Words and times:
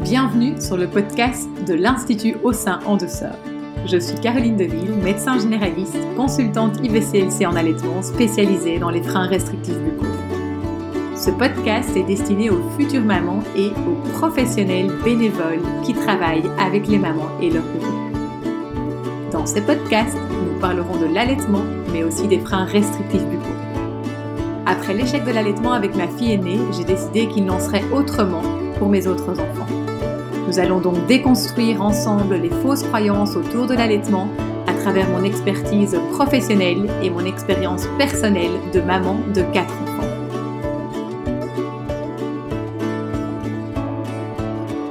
Bienvenue 0.00 0.60
sur 0.60 0.76
le 0.76 0.86
podcast 0.88 1.48
de 1.66 1.74
l'Institut 1.74 2.36
au 2.42 2.52
sein 2.52 2.78
en 2.86 2.96
douceur. 2.96 3.34
Je 3.86 3.98
suis 3.98 4.18
Caroline 4.20 4.56
Deville, 4.56 4.94
médecin 5.02 5.38
généraliste, 5.38 5.98
consultante 6.16 6.78
IVCLC 6.82 7.44
en 7.46 7.54
allaitement 7.54 8.00
spécialisée 8.00 8.78
dans 8.78 8.90
les 8.90 9.02
freins 9.02 9.26
restrictifs 9.26 9.78
buccaux. 9.78 10.06
Ce 11.16 11.30
podcast 11.30 11.94
est 11.96 12.04
destiné 12.04 12.48
aux 12.48 12.70
futures 12.78 13.04
mamans 13.04 13.42
et 13.56 13.68
aux 13.68 14.08
professionnels 14.18 14.90
bénévoles 15.04 15.62
qui 15.84 15.92
travaillent 15.92 16.50
avec 16.58 16.86
les 16.86 16.98
mamans 16.98 17.28
et 17.42 17.50
leurs 17.50 17.64
bébés. 17.64 17.86
Dans 19.32 19.44
ces 19.44 19.60
podcasts, 19.60 20.16
nous 20.16 20.60
parlerons 20.60 20.96
de 20.96 21.12
l'allaitement, 21.12 21.64
mais 21.92 22.04
aussi 22.04 22.26
des 22.26 22.38
freins 22.38 22.64
restrictifs 22.64 23.24
buccaux. 23.24 23.43
Après 24.74 24.92
l'échec 24.92 25.24
de 25.24 25.30
l'allaitement 25.30 25.72
avec 25.72 25.94
ma 25.94 26.08
fille 26.08 26.32
aînée, 26.32 26.58
j'ai 26.76 26.82
décidé 26.82 27.28
qu'il 27.28 27.44
n'en 27.44 27.60
serait 27.60 27.84
autrement 27.92 28.42
pour 28.78 28.88
mes 28.88 29.06
autres 29.06 29.30
enfants. 29.30 29.66
Nous 30.48 30.58
allons 30.58 30.80
donc 30.80 31.06
déconstruire 31.06 31.80
ensemble 31.80 32.34
les 32.34 32.50
fausses 32.50 32.82
croyances 32.82 33.36
autour 33.36 33.66
de 33.68 33.74
l'allaitement 33.74 34.28
à 34.66 34.74
travers 34.74 35.08
mon 35.08 35.22
expertise 35.22 35.96
professionnelle 36.10 36.90
et 37.02 37.08
mon 37.08 37.24
expérience 37.24 37.86
personnelle 37.98 38.50
de 38.72 38.80
maman 38.80 39.20
de 39.32 39.42
4 39.42 39.72
enfants. 39.84 40.08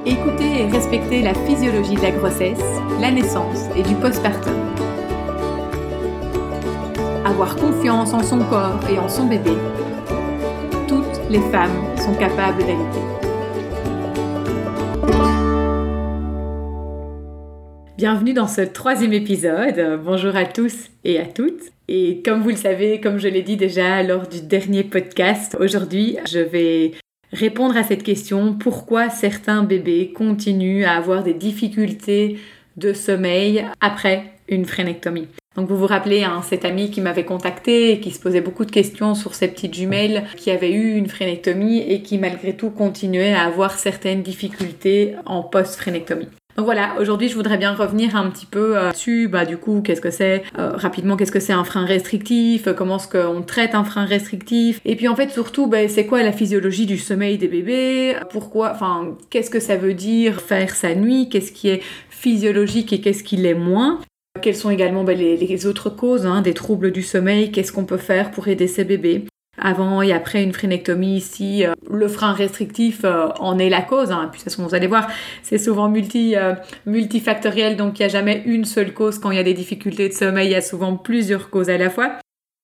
Écoutez 0.05 0.61
et 0.61 0.65
respectez 0.71 1.21
la 1.21 1.33
physiologie 1.33 1.95
de 1.95 2.01
la 2.01 2.11
grossesse, 2.11 2.63
la 3.01 3.11
naissance 3.11 3.65
et 3.75 3.83
du 3.83 3.95
postpartum. 3.95 4.72
Avoir 7.25 7.55
confiance 7.55 8.13
en 8.13 8.21
son 8.21 8.39
corps 8.39 8.81
et 8.89 8.99
en 8.99 9.07
son 9.07 9.27
bébé. 9.27 9.51
Toutes 10.89 11.21
les 11.29 11.39
femmes 11.39 11.71
sont 11.97 12.13
capables 12.15 12.57
d'allaiter. 12.59 12.99
Bienvenue 17.97 18.33
dans 18.33 18.47
ce 18.47 18.59
troisième 18.59 19.13
épisode. 19.13 20.01
Bonjour 20.03 20.35
à 20.35 20.43
tous 20.43 20.89
et 21.05 21.17
à 21.17 21.25
toutes. 21.25 21.71
Et 21.87 22.21
comme 22.25 22.41
vous 22.41 22.49
le 22.49 22.57
savez, 22.57 22.99
comme 22.99 23.19
je 23.19 23.29
l'ai 23.29 23.41
dit 23.41 23.55
déjà 23.55 24.03
lors 24.03 24.27
du 24.27 24.41
dernier 24.41 24.83
podcast, 24.83 25.55
aujourd'hui 25.61 26.17
je 26.29 26.39
vais 26.39 26.91
répondre 27.31 27.77
à 27.77 27.83
cette 27.83 28.03
question 28.03 28.53
pourquoi 28.53 29.09
certains 29.09 29.63
bébés 29.63 30.11
continuent 30.13 30.83
à 30.83 30.97
avoir 30.97 31.23
des 31.23 31.33
difficultés 31.33 32.37
de 32.75 32.91
sommeil 32.91 33.65
après 33.79 34.33
une 34.49 34.65
phrénectomie. 34.65 35.29
Donc 35.55 35.69
vous 35.69 35.77
vous 35.77 35.87
rappelez 35.87 36.23
hein, 36.23 36.41
cet 36.43 36.65
ami 36.65 36.89
qui 36.89 37.01
m'avait 37.01 37.25
contacté 37.25 37.91
et 37.91 37.99
qui 37.99 38.11
se 38.11 38.19
posait 38.19 38.41
beaucoup 38.41 38.65
de 38.65 38.71
questions 38.71 39.13
sur 39.13 39.35
ses 39.35 39.47
petites 39.47 39.73
jumelles 39.73 40.23
qui 40.35 40.49
avaient 40.49 40.71
eu 40.71 40.95
une 40.95 41.07
phrénectomie 41.07 41.79
et 41.79 42.01
qui 42.01 42.17
malgré 42.17 42.55
tout 42.55 42.71
continuait 42.71 43.33
à 43.33 43.43
avoir 43.43 43.77
certaines 43.77 44.23
difficultés 44.23 45.15
en 45.25 45.43
post-phrénectomie. 45.43 46.29
Donc 46.55 46.65
voilà, 46.65 46.93
aujourd'hui 46.99 47.29
je 47.29 47.35
voudrais 47.35 47.57
bien 47.57 47.73
revenir 47.73 48.15
un 48.15 48.29
petit 48.29 48.45
peu 48.45 48.77
euh, 48.77 48.91
dessus, 48.91 49.27
bah 49.27 49.43
du 49.43 49.57
coup 49.57 49.81
qu'est-ce 49.81 50.01
que 50.01 50.11
c'est, 50.11 50.43
euh, 50.59 50.73
rapidement 50.75 51.17
qu'est-ce 51.17 51.31
que 51.31 51.39
c'est 51.39 51.53
un 51.53 51.63
frein 51.63 51.83
restrictif, 51.83 52.67
comment 52.77 52.97
est-ce 52.97 53.07
qu'on 53.07 53.41
traite 53.41 53.73
un 53.73 53.83
frein 53.83 54.05
restrictif, 54.05 54.79
et 54.85 54.95
puis 54.95 55.07
en 55.07 55.15
fait 55.15 55.31
surtout 55.31 55.65
bah, 55.65 55.87
c'est 55.87 56.05
quoi 56.05 56.21
la 56.21 56.31
physiologie 56.31 56.85
du 56.85 56.99
sommeil 56.99 57.39
des 57.39 57.47
bébés, 57.47 58.15
pourquoi, 58.29 58.71
enfin 58.71 59.17
qu'est-ce 59.31 59.49
que 59.49 59.59
ça 59.59 59.77
veut 59.77 59.95
dire 59.95 60.41
faire 60.41 60.75
sa 60.75 60.93
nuit, 60.93 61.27
qu'est-ce 61.27 61.51
qui 61.51 61.69
est 61.69 61.81
physiologique 62.11 62.93
et 62.93 63.01
qu'est-ce 63.01 63.23
qui 63.23 63.37
l'est 63.37 63.55
moins? 63.55 63.99
Quelles 64.41 64.55
sont 64.55 64.71
également 64.71 65.03
bah, 65.03 65.13
les, 65.13 65.65
autres 65.67 65.89
causes 65.89 66.25
hein, 66.25 66.41
des 66.41 66.53
troubles 66.53 66.91
du 66.91 67.03
sommeil 67.03 67.51
Qu'est-ce 67.51 67.71
qu'on 67.71 67.85
peut 67.85 67.97
faire 67.97 68.31
pour 68.31 68.47
aider 68.47 68.67
ces 68.67 68.83
bébés? 68.83 69.25
Avant 69.61 70.01
et 70.01 70.11
après 70.11 70.43
une 70.43 70.51
phrénectomie, 70.51 71.21
si 71.21 71.63
euh, 71.63 71.73
le 71.89 72.07
frein 72.07 72.33
restrictif 72.33 73.01
euh, 73.05 73.27
en 73.39 73.59
est 73.59 73.69
la 73.69 73.83
cause, 73.83 74.11
hein, 74.11 74.31
vous 74.57 74.73
allez 74.73 74.87
voir, 74.87 75.07
c'est 75.43 75.59
souvent 75.59 75.87
multi, 75.87 76.35
euh, 76.35 76.55
multifactoriel, 76.87 77.77
donc 77.77 77.99
il 77.99 78.01
n'y 78.01 78.05
a 78.07 78.09
jamais 78.09 78.41
une 78.47 78.65
seule 78.65 78.93
cause 78.93 79.19
quand 79.19 79.29
il 79.29 79.37
y 79.37 79.39
a 79.39 79.43
des 79.43 79.53
difficultés 79.53 80.09
de 80.09 80.13
sommeil, 80.13 80.47
il 80.47 80.51
y 80.51 80.55
a 80.55 80.61
souvent 80.61 80.97
plusieurs 80.97 81.51
causes 81.51 81.69
à 81.69 81.77
la 81.77 81.91
fois. 81.91 82.17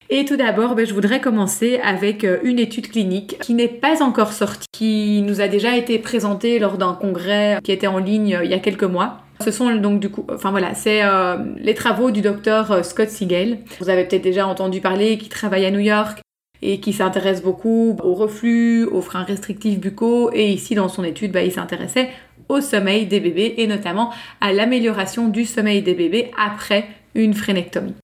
Et 0.09 0.25
tout 0.25 0.38
d'abord, 0.38 0.74
ben, 0.74 0.88
je 0.88 0.96
voudrais 0.96 1.22
commencer 1.22 1.79
avec 1.84 2.25
une 2.44 2.58
étude 2.58 2.90
clinique 2.90 3.38
qui 3.41 3.53
n'est 3.53 3.68
pas 3.68 4.02
encore 4.02 4.34
sortie, 4.34 4.66
qui 4.72 5.22
nous 5.22 5.40
a 5.40 5.47
déjà 5.47 5.78
été 5.78 6.00
présentée 6.00 6.58
lors 6.58 6.79
d'un 6.79 6.94
congrès 6.94 7.59
qui 7.63 7.72
était 7.72 7.85
en 7.85 8.00
ligne 8.00 8.40
il 8.44 8.50
y 8.50 8.56
a 8.56 8.59
quelques 8.59 8.84
mois. 8.84 9.19
Ce 9.44 9.51
sont 9.51 9.73
donc 9.75 10.00
du 10.00 10.09
coup, 10.09 10.25
enfin 10.33 10.51
voilà, 10.51 10.73
c'est 10.75 11.01
les 11.57 11.73
travaux 11.73 12.11
du 12.11 12.22
docteur 12.22 12.83
Scott 12.83 13.09
Siegel. 13.09 13.59
Vous 13.79 13.89
avez 13.89 14.05
peut-être 14.05 14.23
déjà 14.23 14.45
entendu 14.47 14.81
parler, 14.81 15.17
qui 15.17 15.29
travaille 15.29 15.66
à 15.66 15.72
New 15.72 15.79
York, 15.79 16.19
et 16.61 16.79
qui 16.79 16.94
s'intéresse 16.94 17.41
beaucoup 17.41 17.95
au 18.03 18.13
reflux, 18.13 18.85
aux 18.85 19.01
freins 19.01 19.23
restrictifs 19.23 19.79
buccaux 19.79 20.29
et 20.33 20.49
ici 20.49 20.75
dans 20.75 20.89
son 20.89 21.03
étude, 21.03 21.31
bah, 21.31 21.44
il 21.44 21.51
s'intéressait 21.51 22.09
au 22.49 22.61
sommeil 22.61 23.05
des 23.05 23.19
bébés 23.19 23.55
et 23.57 23.67
notamment 23.67 24.11
à 24.41 24.51
l'amélioration 24.51 25.28
du 25.28 25.45
sommeil 25.45 25.81
des 25.81 25.94
bébés 25.94 26.31
après 26.38 26.88
une 27.16 27.33
phrénectomie. 27.33 27.95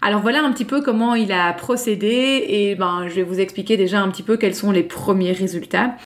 Alors 0.00 0.20
voilà 0.20 0.42
un 0.42 0.52
petit 0.52 0.64
peu 0.64 0.82
comment 0.82 1.14
il 1.14 1.32
a 1.32 1.52
procédé 1.52 2.44
et 2.48 2.74
ben, 2.74 3.06
je 3.08 3.14
vais 3.14 3.22
vous 3.22 3.40
expliquer 3.40 3.76
déjà 3.76 4.00
un 4.00 4.08
petit 4.08 4.22
peu 4.22 4.36
quels 4.36 4.54
sont 4.54 4.72
les 4.72 4.82
premiers 4.82 5.32
résultats. 5.32 5.96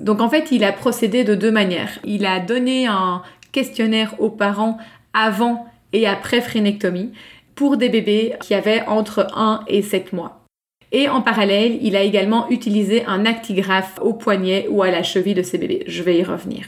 Donc 0.00 0.20
en 0.20 0.28
fait, 0.28 0.50
il 0.50 0.64
a 0.64 0.72
procédé 0.72 1.22
de 1.22 1.34
deux 1.34 1.52
manières. 1.52 1.98
Il 2.04 2.26
a 2.26 2.40
donné 2.40 2.86
un 2.86 3.22
questionnaire 3.54 4.16
aux 4.18 4.30
parents 4.30 4.76
avant 5.14 5.66
et 5.92 6.06
après 6.06 6.40
phrénectomie 6.40 7.12
pour 7.54 7.76
des 7.76 7.88
bébés 7.88 8.34
qui 8.40 8.52
avaient 8.52 8.84
entre 8.86 9.28
1 9.34 9.60
et 9.68 9.80
7 9.80 10.12
mois. 10.12 10.44
Et 10.90 11.08
en 11.08 11.22
parallèle, 11.22 11.78
il 11.80 11.96
a 11.96 12.02
également 12.02 12.48
utilisé 12.50 13.04
un 13.06 13.24
actigraphe 13.24 13.98
au 14.02 14.12
poignet 14.12 14.66
ou 14.68 14.82
à 14.82 14.90
la 14.90 15.02
cheville 15.02 15.34
de 15.34 15.42
ses 15.42 15.58
bébés. 15.58 15.84
Je 15.86 16.02
vais 16.02 16.18
y 16.18 16.24
revenir. 16.24 16.66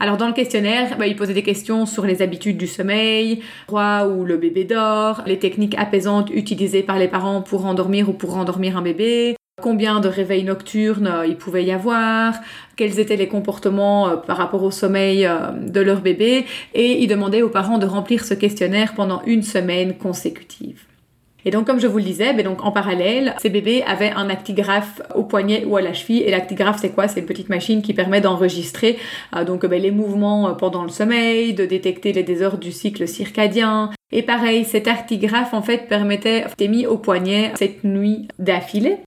Alors 0.00 0.16
dans 0.16 0.26
le 0.26 0.32
questionnaire, 0.32 0.96
bah, 0.98 1.06
il 1.06 1.14
posait 1.14 1.34
des 1.34 1.42
questions 1.42 1.86
sur 1.86 2.04
les 2.04 2.20
habitudes 2.20 2.56
du 2.56 2.66
sommeil, 2.66 3.42
roi 3.68 4.08
où 4.08 4.24
le 4.24 4.36
bébé 4.36 4.64
dort, 4.64 5.22
les 5.26 5.38
techniques 5.38 5.76
apaisantes 5.78 6.30
utilisées 6.30 6.82
par 6.82 6.98
les 6.98 7.08
parents 7.08 7.42
pour 7.42 7.64
endormir 7.66 8.08
ou 8.08 8.12
pour 8.12 8.32
rendormir 8.32 8.76
un 8.76 8.82
bébé, 8.82 9.36
combien 9.64 10.00
de 10.00 10.08
réveils 10.08 10.44
nocturnes 10.44 11.06
euh, 11.06 11.26
il 11.26 11.36
pouvait 11.36 11.64
y 11.64 11.72
avoir, 11.72 12.34
quels 12.76 13.00
étaient 13.00 13.16
les 13.16 13.28
comportements 13.28 14.08
euh, 14.08 14.16
par 14.16 14.36
rapport 14.36 14.62
au 14.62 14.70
sommeil 14.70 15.24
euh, 15.24 15.52
de 15.52 15.80
leur 15.80 16.02
bébé, 16.02 16.44
et 16.74 17.02
il 17.02 17.06
demandait 17.06 17.40
aux 17.40 17.48
parents 17.48 17.78
de 17.78 17.86
remplir 17.86 18.26
ce 18.26 18.34
questionnaire 18.34 18.92
pendant 18.94 19.22
une 19.24 19.42
semaine 19.42 19.96
consécutive. 19.96 20.82
Et 21.46 21.50
donc, 21.50 21.66
comme 21.66 21.80
je 21.80 21.86
vous 21.86 21.96
le 21.96 22.04
disais, 22.04 22.34
ben 22.34 22.44
donc 22.44 22.62
en 22.62 22.72
parallèle, 22.72 23.34
ces 23.40 23.48
bébés 23.48 23.82
avaient 23.86 24.10
un 24.10 24.28
actigraphe 24.28 25.00
au 25.14 25.24
poignet 25.24 25.64
ou 25.64 25.76
à 25.78 25.82
la 25.82 25.94
cheville. 25.94 26.22
Et 26.22 26.30
l'actigraphe, 26.30 26.78
c'est 26.80 26.90
quoi? 26.90 27.08
C'est 27.08 27.20
une 27.20 27.26
petite 27.26 27.50
machine 27.50 27.82
qui 27.82 27.92
permet 27.92 28.22
d'enregistrer 28.22 28.98
donc 29.46 29.66
ben, 29.66 29.80
les 29.80 29.90
mouvements 29.90 30.54
pendant 30.54 30.82
le 30.82 30.88
sommeil, 30.88 31.52
de 31.52 31.66
détecter 31.66 32.14
les 32.14 32.22
désordres 32.22 32.60
du 32.60 32.72
cycle 32.72 33.06
circadien. 33.06 33.90
Et 34.10 34.22
pareil, 34.22 34.64
cet 34.64 34.88
actigraphe 34.88 35.52
en 35.52 35.60
fait 35.60 35.86
permettait, 35.86 36.44
c'était 36.48 36.68
mis 36.68 36.86
au 36.86 36.96
poignet 36.96 37.52
cette 37.56 37.84
nuit 37.84 38.26
d'affilée. 38.38 39.00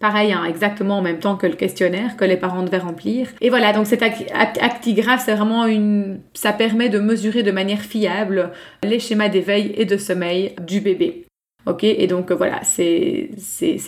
Pareil, 0.00 0.32
hein, 0.32 0.44
exactement 0.44 0.98
en 0.98 1.02
même 1.02 1.18
temps 1.18 1.36
que 1.36 1.46
le 1.46 1.54
questionnaire 1.54 2.16
que 2.16 2.24
les 2.24 2.36
parents 2.36 2.62
devaient 2.62 2.78
remplir. 2.78 3.28
Et 3.40 3.48
voilà, 3.48 3.72
donc 3.72 3.86
cet 3.86 4.02
actigraphe, 4.02 5.22
c'est 5.24 5.34
vraiment 5.34 5.66
une... 5.66 6.20
ça 6.34 6.52
permet 6.52 6.88
de 6.88 6.98
mesurer 6.98 7.42
de 7.42 7.50
manière 7.50 7.80
fiable 7.80 8.52
les 8.82 9.00
schémas 9.00 9.28
d'éveil 9.28 9.72
et 9.76 9.84
de 9.84 9.96
sommeil 9.96 10.54
du 10.66 10.80
bébé. 10.80 11.26
Ok, 11.66 11.82
et 11.82 12.06
donc 12.06 12.30
euh, 12.30 12.34
voilà, 12.34 12.62
ces, 12.62 13.30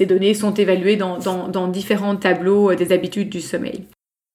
données 0.00 0.34
sont 0.34 0.52
évaluées 0.54 0.96
dans, 0.96 1.18
dans, 1.18 1.68
différents 1.68 2.16
tableaux 2.16 2.72
euh, 2.72 2.74
des 2.74 2.90
habitudes 2.90 3.28
du 3.28 3.40
sommeil. 3.40 3.84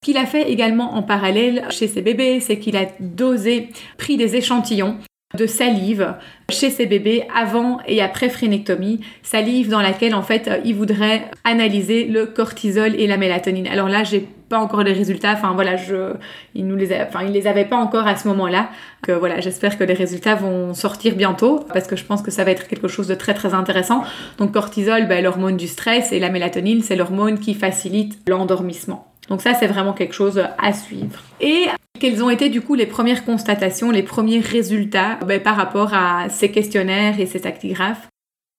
Ce 0.01 0.05
qu'il 0.05 0.17
a 0.17 0.25
fait 0.25 0.49
également 0.49 0.93
en 0.95 1.03
parallèle 1.03 1.65
chez 1.69 1.87
ses 1.87 2.01
bébés, 2.01 2.39
c'est 2.39 2.57
qu'il 2.57 2.77
a 2.77 2.85
dosé, 3.01 3.69
pris 3.97 4.15
des 4.15 4.37
échantillons 4.37 4.97
de 5.35 5.47
salive 5.47 6.13
chez 6.49 6.69
ses 6.69 6.85
bébés 6.85 7.23
avant 7.35 7.79
et 7.87 8.01
après 8.01 8.29
phrénectomie, 8.29 9.01
salive 9.23 9.69
dans 9.69 9.81
laquelle 9.81 10.13
en 10.13 10.21
fait 10.21 10.47
euh, 10.47 10.59
il 10.63 10.75
voudrait 10.75 11.31
analyser 11.43 12.05
le 12.05 12.27
cortisol 12.27 12.93
et 12.99 13.07
la 13.07 13.17
mélatonine. 13.17 13.67
Alors 13.67 13.89
là, 13.89 14.03
j'ai 14.03 14.27
pas 14.49 14.59
encore 14.59 14.83
les 14.83 14.93
résultats, 14.93 15.33
enfin 15.33 15.53
voilà, 15.53 15.75
je, 15.77 16.13
il 16.53 16.67
nous 16.67 16.75
les, 16.75 16.93
enfin 17.01 17.21
il 17.25 17.31
les 17.31 17.47
avait 17.47 17.65
pas 17.65 17.77
encore 17.77 18.05
à 18.05 18.15
ce 18.15 18.27
moment-là. 18.27 18.69
Que 19.01 19.11
voilà, 19.11 19.39
j'espère 19.39 19.77
que 19.77 19.83
les 19.83 19.95
résultats 19.95 20.35
vont 20.35 20.75
sortir 20.75 21.15
bientôt 21.15 21.65
parce 21.73 21.87
que 21.87 21.95
je 21.95 22.03
pense 22.03 22.21
que 22.21 22.29
ça 22.29 22.43
va 22.43 22.51
être 22.51 22.67
quelque 22.67 22.87
chose 22.87 23.07
de 23.07 23.15
très 23.15 23.33
très 23.33 23.55
intéressant. 23.55 24.03
Donc 24.37 24.51
cortisol, 24.51 25.07
ben, 25.07 25.23
l'hormone 25.23 25.57
du 25.57 25.67
stress 25.67 26.11
et 26.11 26.19
la 26.19 26.29
mélatonine, 26.29 26.83
c'est 26.83 26.95
l'hormone 26.95 27.39
qui 27.39 27.55
facilite 27.55 28.19
l'endormissement. 28.27 29.12
Donc 29.29 29.41
ça, 29.41 29.53
c'est 29.53 29.67
vraiment 29.67 29.93
quelque 29.93 30.13
chose 30.13 30.43
à 30.57 30.73
suivre. 30.73 31.21
Et 31.39 31.67
quelles 31.99 32.23
ont 32.23 32.29
été 32.29 32.49
du 32.49 32.61
coup 32.61 32.75
les 32.75 32.85
premières 32.85 33.23
constatations, 33.23 33.91
les 33.91 34.03
premiers 34.03 34.39
résultats 34.39 35.17
ben, 35.25 35.41
par 35.41 35.55
rapport 35.55 35.93
à 35.93 36.29
ces 36.29 36.51
questionnaires 36.51 37.19
et 37.19 37.25
ces 37.25 37.47
actigraphes 37.47 38.09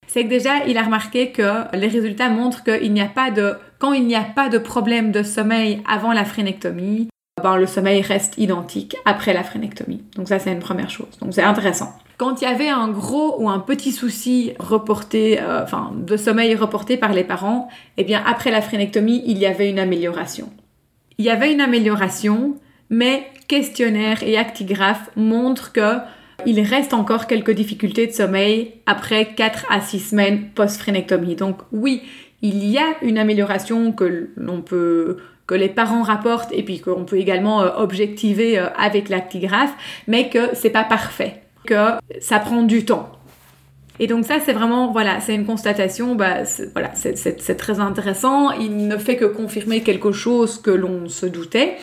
C'est 0.07 0.25
que 0.25 0.29
déjà, 0.29 0.65
il 0.67 0.79
a 0.79 0.83
remarqué 0.83 1.31
que 1.31 1.77
les 1.77 1.89
résultats 1.89 2.31
montrent 2.31 2.65
qu'il 2.65 2.93
n'y 2.93 3.03
a 3.03 3.07
pas 3.07 3.31
de... 3.31 3.55
Quand 3.79 3.93
il 3.93 4.07
n'y 4.07 4.17
a 4.17 4.23
pas 4.23 4.49
de 4.49 4.59
problème 4.59 5.13
de 5.13 5.23
sommeil 5.23 5.83
avant 5.87 6.13
la 6.13 6.25
phrénectomie, 6.25 7.09
ben, 7.43 7.57
le 7.57 7.67
sommeil 7.67 8.01
reste 8.01 8.39
identique 8.39 8.97
après 9.05 9.35
la 9.35 9.43
phrénectomie. 9.43 10.03
Donc 10.17 10.29
ça, 10.29 10.39
c'est 10.39 10.53
une 10.53 10.61
première 10.61 10.89
chose. 10.89 11.19
Donc 11.21 11.35
c'est 11.35 11.43
intéressant. 11.43 11.93
Quand 12.25 12.41
il 12.41 12.45
y 12.45 12.49
avait 12.51 12.71
un 12.71 12.89
gros 12.89 13.37
ou 13.39 13.51
un 13.51 13.59
petit 13.59 13.93
souci 13.93 14.55
reporté, 14.59 15.39
euh, 15.43 15.63
enfin 15.63 15.93
de 15.95 16.17
sommeil 16.17 16.55
reporté 16.55 16.97
par 16.97 17.13
les 17.13 17.23
parents, 17.23 17.69
eh 17.99 18.05
bien 18.05 18.23
après 18.27 18.51
la 18.51 18.63
phrénectomie, 18.63 19.23
il 19.27 19.37
y 19.37 19.45
avait 19.45 19.69
une 19.69 19.79
amélioration. 19.79 20.49
Il 21.19 21.27
y 21.27 21.31
avait 21.31 21.53
une 21.53 21.61
amélioration, 21.61 22.57
mais 22.89 23.27
questionnaire 23.47 24.23
et 24.23 24.39
actigraphe 24.39 25.11
montrent 25.17 25.73
que 25.73 25.99
il 26.47 26.61
reste 26.63 26.95
encore 26.95 27.27
quelques 27.27 27.51
difficultés 27.51 28.07
de 28.07 28.13
sommeil 28.13 28.73
après 28.87 29.35
4 29.35 29.67
à 29.69 29.83
6 29.83 30.01
semaines 30.01 30.49
post-phrénectomie. 30.55 31.37
Donc 31.37 31.59
oui, 31.73 32.03
il 32.41 32.65
y 32.65 32.79
a 32.79 32.87
une 33.03 33.19
amélioration 33.19 33.93
que 33.93 34.31
l'on 34.37 34.63
peut 34.63 35.19
que 35.47 35.55
les 35.55 35.69
parents 35.69 36.03
rapportent 36.03 36.53
et 36.53 36.63
puis 36.63 36.81
qu'on 36.81 37.05
peut 37.05 37.19
également 37.19 37.61
euh, 37.61 37.69
objectiver 37.77 38.59
euh, 38.59 38.69
avec 38.79 39.11
l'actigraphe, 39.11 39.75
mais 40.09 40.31
que 40.31 40.55
c'est 40.55 40.71
pas 40.71 40.85
parfait, 40.85 41.44
que 41.67 41.93
ça 42.21 42.39
prend 42.39 42.63
du 42.63 42.85
temps. 42.85 43.11
Et 44.01 44.07
donc 44.07 44.25
ça, 44.25 44.37
c'est 44.45 44.53
vraiment, 44.53 44.91
voilà, 44.91 45.21
c'est 45.21 45.35
une 45.35 45.47
constatation, 45.47 46.17
bah, 46.17 46.43
voilà, 46.73 46.91
c'est 46.95 47.57
très 47.57 47.81
intéressant. 47.81 48.51
Il 48.51 48.89
ne 48.89 48.97
fait 48.97 49.17
que 49.17 49.25
confirmer 49.25 49.83
quelque 49.83 50.11
chose 50.11 50.61
que 50.61 50.71
l'on 50.71 51.09
se 51.09 51.27
doutait. 51.27 51.79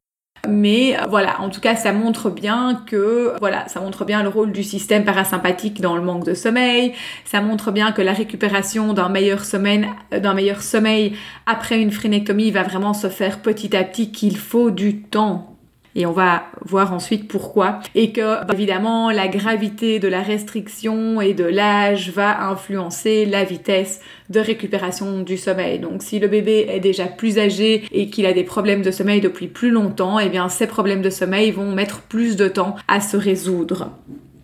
Mais 0.50 0.98
euh, 0.98 1.06
voilà, 1.08 1.40
en 1.40 1.50
tout 1.50 1.62
cas, 1.62 1.76
ça 1.76 1.94
montre 1.94 2.30
bien 2.30 2.84
que 2.88 3.34
voilà, 3.40 3.68
ça 3.68 3.80
montre 3.80 4.06
bien 4.06 4.24
le 4.24 4.30
rôle 4.30 4.52
du 4.52 4.64
système 4.64 5.06
parasympathique 5.06 5.82
dans 5.82 5.96
le 5.96 6.02
manque 6.02 6.26
de 6.26 6.34
sommeil. 6.34 6.94
Ça 7.26 7.42
montre 7.42 7.72
bien 7.72 7.92
que 7.92 8.02
la 8.02 8.14
récupération 8.14 8.94
d'un 8.94 9.10
meilleur 9.10 9.46
sommeil, 9.46 9.88
euh, 10.14 10.20
d'un 10.20 10.34
meilleur 10.34 10.62
sommeil 10.62 11.16
après 11.46 11.80
une 11.80 11.92
phrénectomie 11.92 12.52
va 12.52 12.64
vraiment 12.64 12.94
se 12.94 13.08
faire 13.08 13.40
petit 13.40 13.76
à 13.76 13.84
petit, 13.84 14.12
qu'il 14.12 14.38
faut 14.38 14.72
du 14.72 15.02
temps 15.04 15.51
et 15.96 16.06
on 16.06 16.12
va 16.12 16.44
voir 16.66 16.94
ensuite 16.94 17.28
pourquoi. 17.28 17.80
Et 17.96 18.12
que, 18.12 18.46
bah, 18.46 18.54
évidemment, 18.54 19.12
la 19.12 19.28
gravité 19.28 20.00
de 20.00 20.08
la 20.08 20.22
restriction 20.22 21.22
et 21.22 21.34
de 21.34 21.44
l'âge 21.44 22.12
va 22.12 22.50
influencer 22.50 23.26
la 23.26 23.44
vitesse 23.44 24.02
de 24.30 24.40
récupération 24.40 25.22
du 25.22 25.38
sommeil. 25.38 25.80
Donc, 25.80 26.04
si 26.04 26.20
le 26.20 26.28
bébé 26.28 26.68
est 26.70 26.80
déjà 26.80 27.06
plus 27.06 27.38
âgé 27.38 27.84
et 27.92 28.10
qu'il 28.10 28.26
a 28.26 28.34
des 28.34 28.44
problèmes 28.44 28.82
de 28.82 28.92
sommeil 28.92 29.22
depuis 29.22 29.48
plus 29.48 29.72
longtemps, 29.72 30.20
eh 30.20 30.30
bien, 30.30 30.50
ces 30.50 30.68
problèmes 30.68 31.02
de 31.02 31.10
sommeil 31.10 31.52
vont 31.52 31.72
mettre 31.72 32.02
plus 32.02 32.36
de 32.36 32.48
temps 32.48 32.76
à 32.88 33.02
se 33.02 33.18
résoudre. 33.18 33.92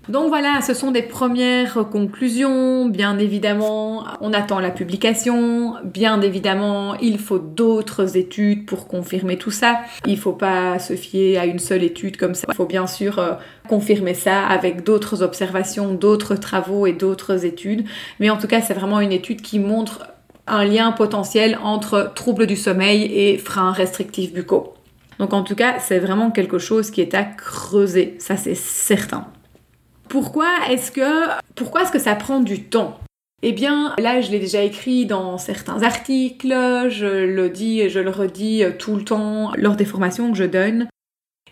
Donc 0.09 0.29
voilà, 0.29 0.61
ce 0.61 0.73
sont 0.73 0.91
des 0.91 1.01
premières 1.01 1.89
conclusions. 1.89 2.85
Bien 2.87 3.19
évidemment, 3.19 4.05
on 4.21 4.31
attend 4.31 4.59
la 4.59 4.71
publication. 4.71 5.75
Bien 5.83 6.21
évidemment, 6.21 6.95
il 6.95 7.19
faut 7.19 7.39
d'autres 7.39 8.15
études 8.15 8.65
pour 8.65 8.87
confirmer 8.87 9.37
tout 9.37 9.51
ça. 9.51 9.81
Il 10.05 10.13
ne 10.13 10.17
faut 10.17 10.33
pas 10.33 10.79
se 10.79 10.95
fier 10.95 11.37
à 11.37 11.45
une 11.45 11.59
seule 11.59 11.83
étude 11.83 12.15
comme 12.15 12.35
ça. 12.35 12.47
Il 12.49 12.55
faut 12.55 12.65
bien 12.65 12.87
sûr 12.87 13.19
euh, 13.19 13.33
confirmer 13.67 14.13
ça 14.13 14.45
avec 14.47 14.83
d'autres 14.83 15.23
observations, 15.23 15.93
d'autres 15.93 16.35
travaux 16.35 16.87
et 16.87 16.93
d'autres 16.93 17.45
études. 17.45 17.85
Mais 18.21 18.29
en 18.29 18.37
tout 18.37 18.47
cas, 18.47 18.61
c'est 18.61 18.73
vraiment 18.73 19.01
une 19.01 19.11
étude 19.11 19.41
qui 19.41 19.59
montre 19.59 20.07
un 20.47 20.63
lien 20.63 20.93
potentiel 20.93 21.59
entre 21.61 22.13
troubles 22.15 22.47
du 22.47 22.55
sommeil 22.55 23.03
et 23.03 23.37
freins 23.37 23.73
restrictifs 23.73 24.33
buccaux. 24.33 24.73
Donc 25.19 25.33
en 25.33 25.43
tout 25.43 25.55
cas, 25.55 25.79
c'est 25.79 25.99
vraiment 25.99 26.31
quelque 26.31 26.59
chose 26.59 26.91
qui 26.91 27.01
est 27.01 27.13
à 27.13 27.23
creuser, 27.23 28.15
ça 28.19 28.37
c'est 28.37 28.55
certain. 28.55 29.27
Pourquoi 30.09 30.49
est-ce 30.69 30.91
que, 30.91 31.29
pourquoi 31.55 31.83
est-ce 31.83 31.91
que 31.91 31.99
ça 31.99 32.15
prend 32.15 32.39
du 32.39 32.63
temps? 32.63 32.99
Eh 33.43 33.51
bien, 33.51 33.93
là, 33.99 34.19
je 34.21 34.31
l'ai 34.31 34.39
déjà 34.39 34.63
écrit 34.63 35.05
dans 35.05 35.37
certains 35.37 35.83
articles, 35.83 36.87
je 36.89 37.25
le 37.25 37.49
dis 37.49 37.81
et 37.81 37.89
je 37.89 37.99
le 37.99 38.09
redis 38.09 38.63
tout 38.79 38.95
le 38.95 39.03
temps 39.03 39.51
lors 39.55 39.75
des 39.75 39.85
formations 39.85 40.31
que 40.31 40.37
je 40.37 40.43
donne. 40.43 40.87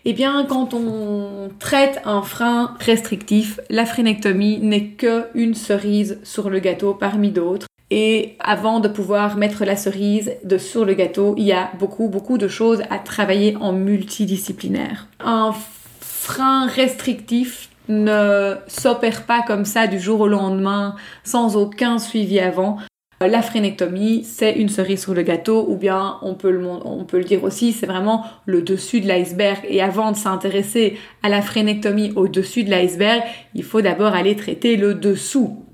Eh 0.04 0.12
bien, 0.12 0.46
quand 0.48 0.72
on 0.72 1.50
traite 1.58 2.00
un 2.04 2.22
frein 2.22 2.76
restrictif, 2.78 3.58
la 3.70 3.84
phrénectomie 3.86 4.58
n'est 4.58 4.88
que 4.90 5.26
une 5.34 5.54
cerise 5.54 6.20
sur 6.22 6.48
le 6.48 6.60
gâteau 6.60 6.94
parmi 6.94 7.30
d'autres. 7.30 7.66
Et 7.90 8.36
avant 8.40 8.80
de 8.80 8.88
pouvoir 8.88 9.36
mettre 9.36 9.64
la 9.64 9.76
cerise 9.76 10.32
de 10.42 10.58
sur 10.58 10.84
le 10.84 10.94
gâteau, 10.94 11.34
il 11.38 11.44
y 11.44 11.52
a 11.52 11.70
beaucoup, 11.78 12.08
beaucoup 12.08 12.38
de 12.38 12.48
choses 12.48 12.82
à 12.90 12.98
travailler 12.98 13.56
en 13.60 13.72
multidisciplinaire. 13.72 15.08
Un 15.20 15.52
frein 16.00 16.66
restrictif 16.66 17.68
ne 17.88 18.54
s'opère 18.66 19.26
pas 19.26 19.42
comme 19.46 19.64
ça 19.64 19.86
du 19.86 19.98
jour 19.98 20.20
au 20.20 20.28
lendemain 20.28 20.96
sans 21.24 21.56
aucun 21.56 21.98
suivi 21.98 22.38
avant. 22.38 22.78
La 23.20 23.40
phrénectomie, 23.40 24.24
c'est 24.24 24.52
une 24.52 24.68
cerise 24.68 25.02
sur 25.02 25.14
le 25.14 25.22
gâteau, 25.22 25.64
ou 25.68 25.76
bien 25.76 26.18
on 26.20 26.34
peut 26.34 26.50
le, 26.50 27.24
dire 27.24 27.44
aussi, 27.44 27.72
c'est 27.72 27.86
vraiment 27.86 28.26
le 28.44 28.60
dessus 28.60 29.00
de 29.00 29.08
l'iceberg. 29.08 29.60
Et 29.68 29.80
avant 29.80 30.12
de 30.12 30.16
s'intéresser 30.16 30.98
à 31.22 31.30
la 31.30 31.40
phrénectomie 31.40 32.12
au-dessus 32.14 32.64
de 32.64 32.70
l'iceberg, 32.70 33.22
il 33.54 33.64
faut 33.64 33.80
d'abord 33.80 34.14
aller 34.14 34.36
traiter 34.36 34.76
le 34.76 34.92
dessous. 34.92 35.64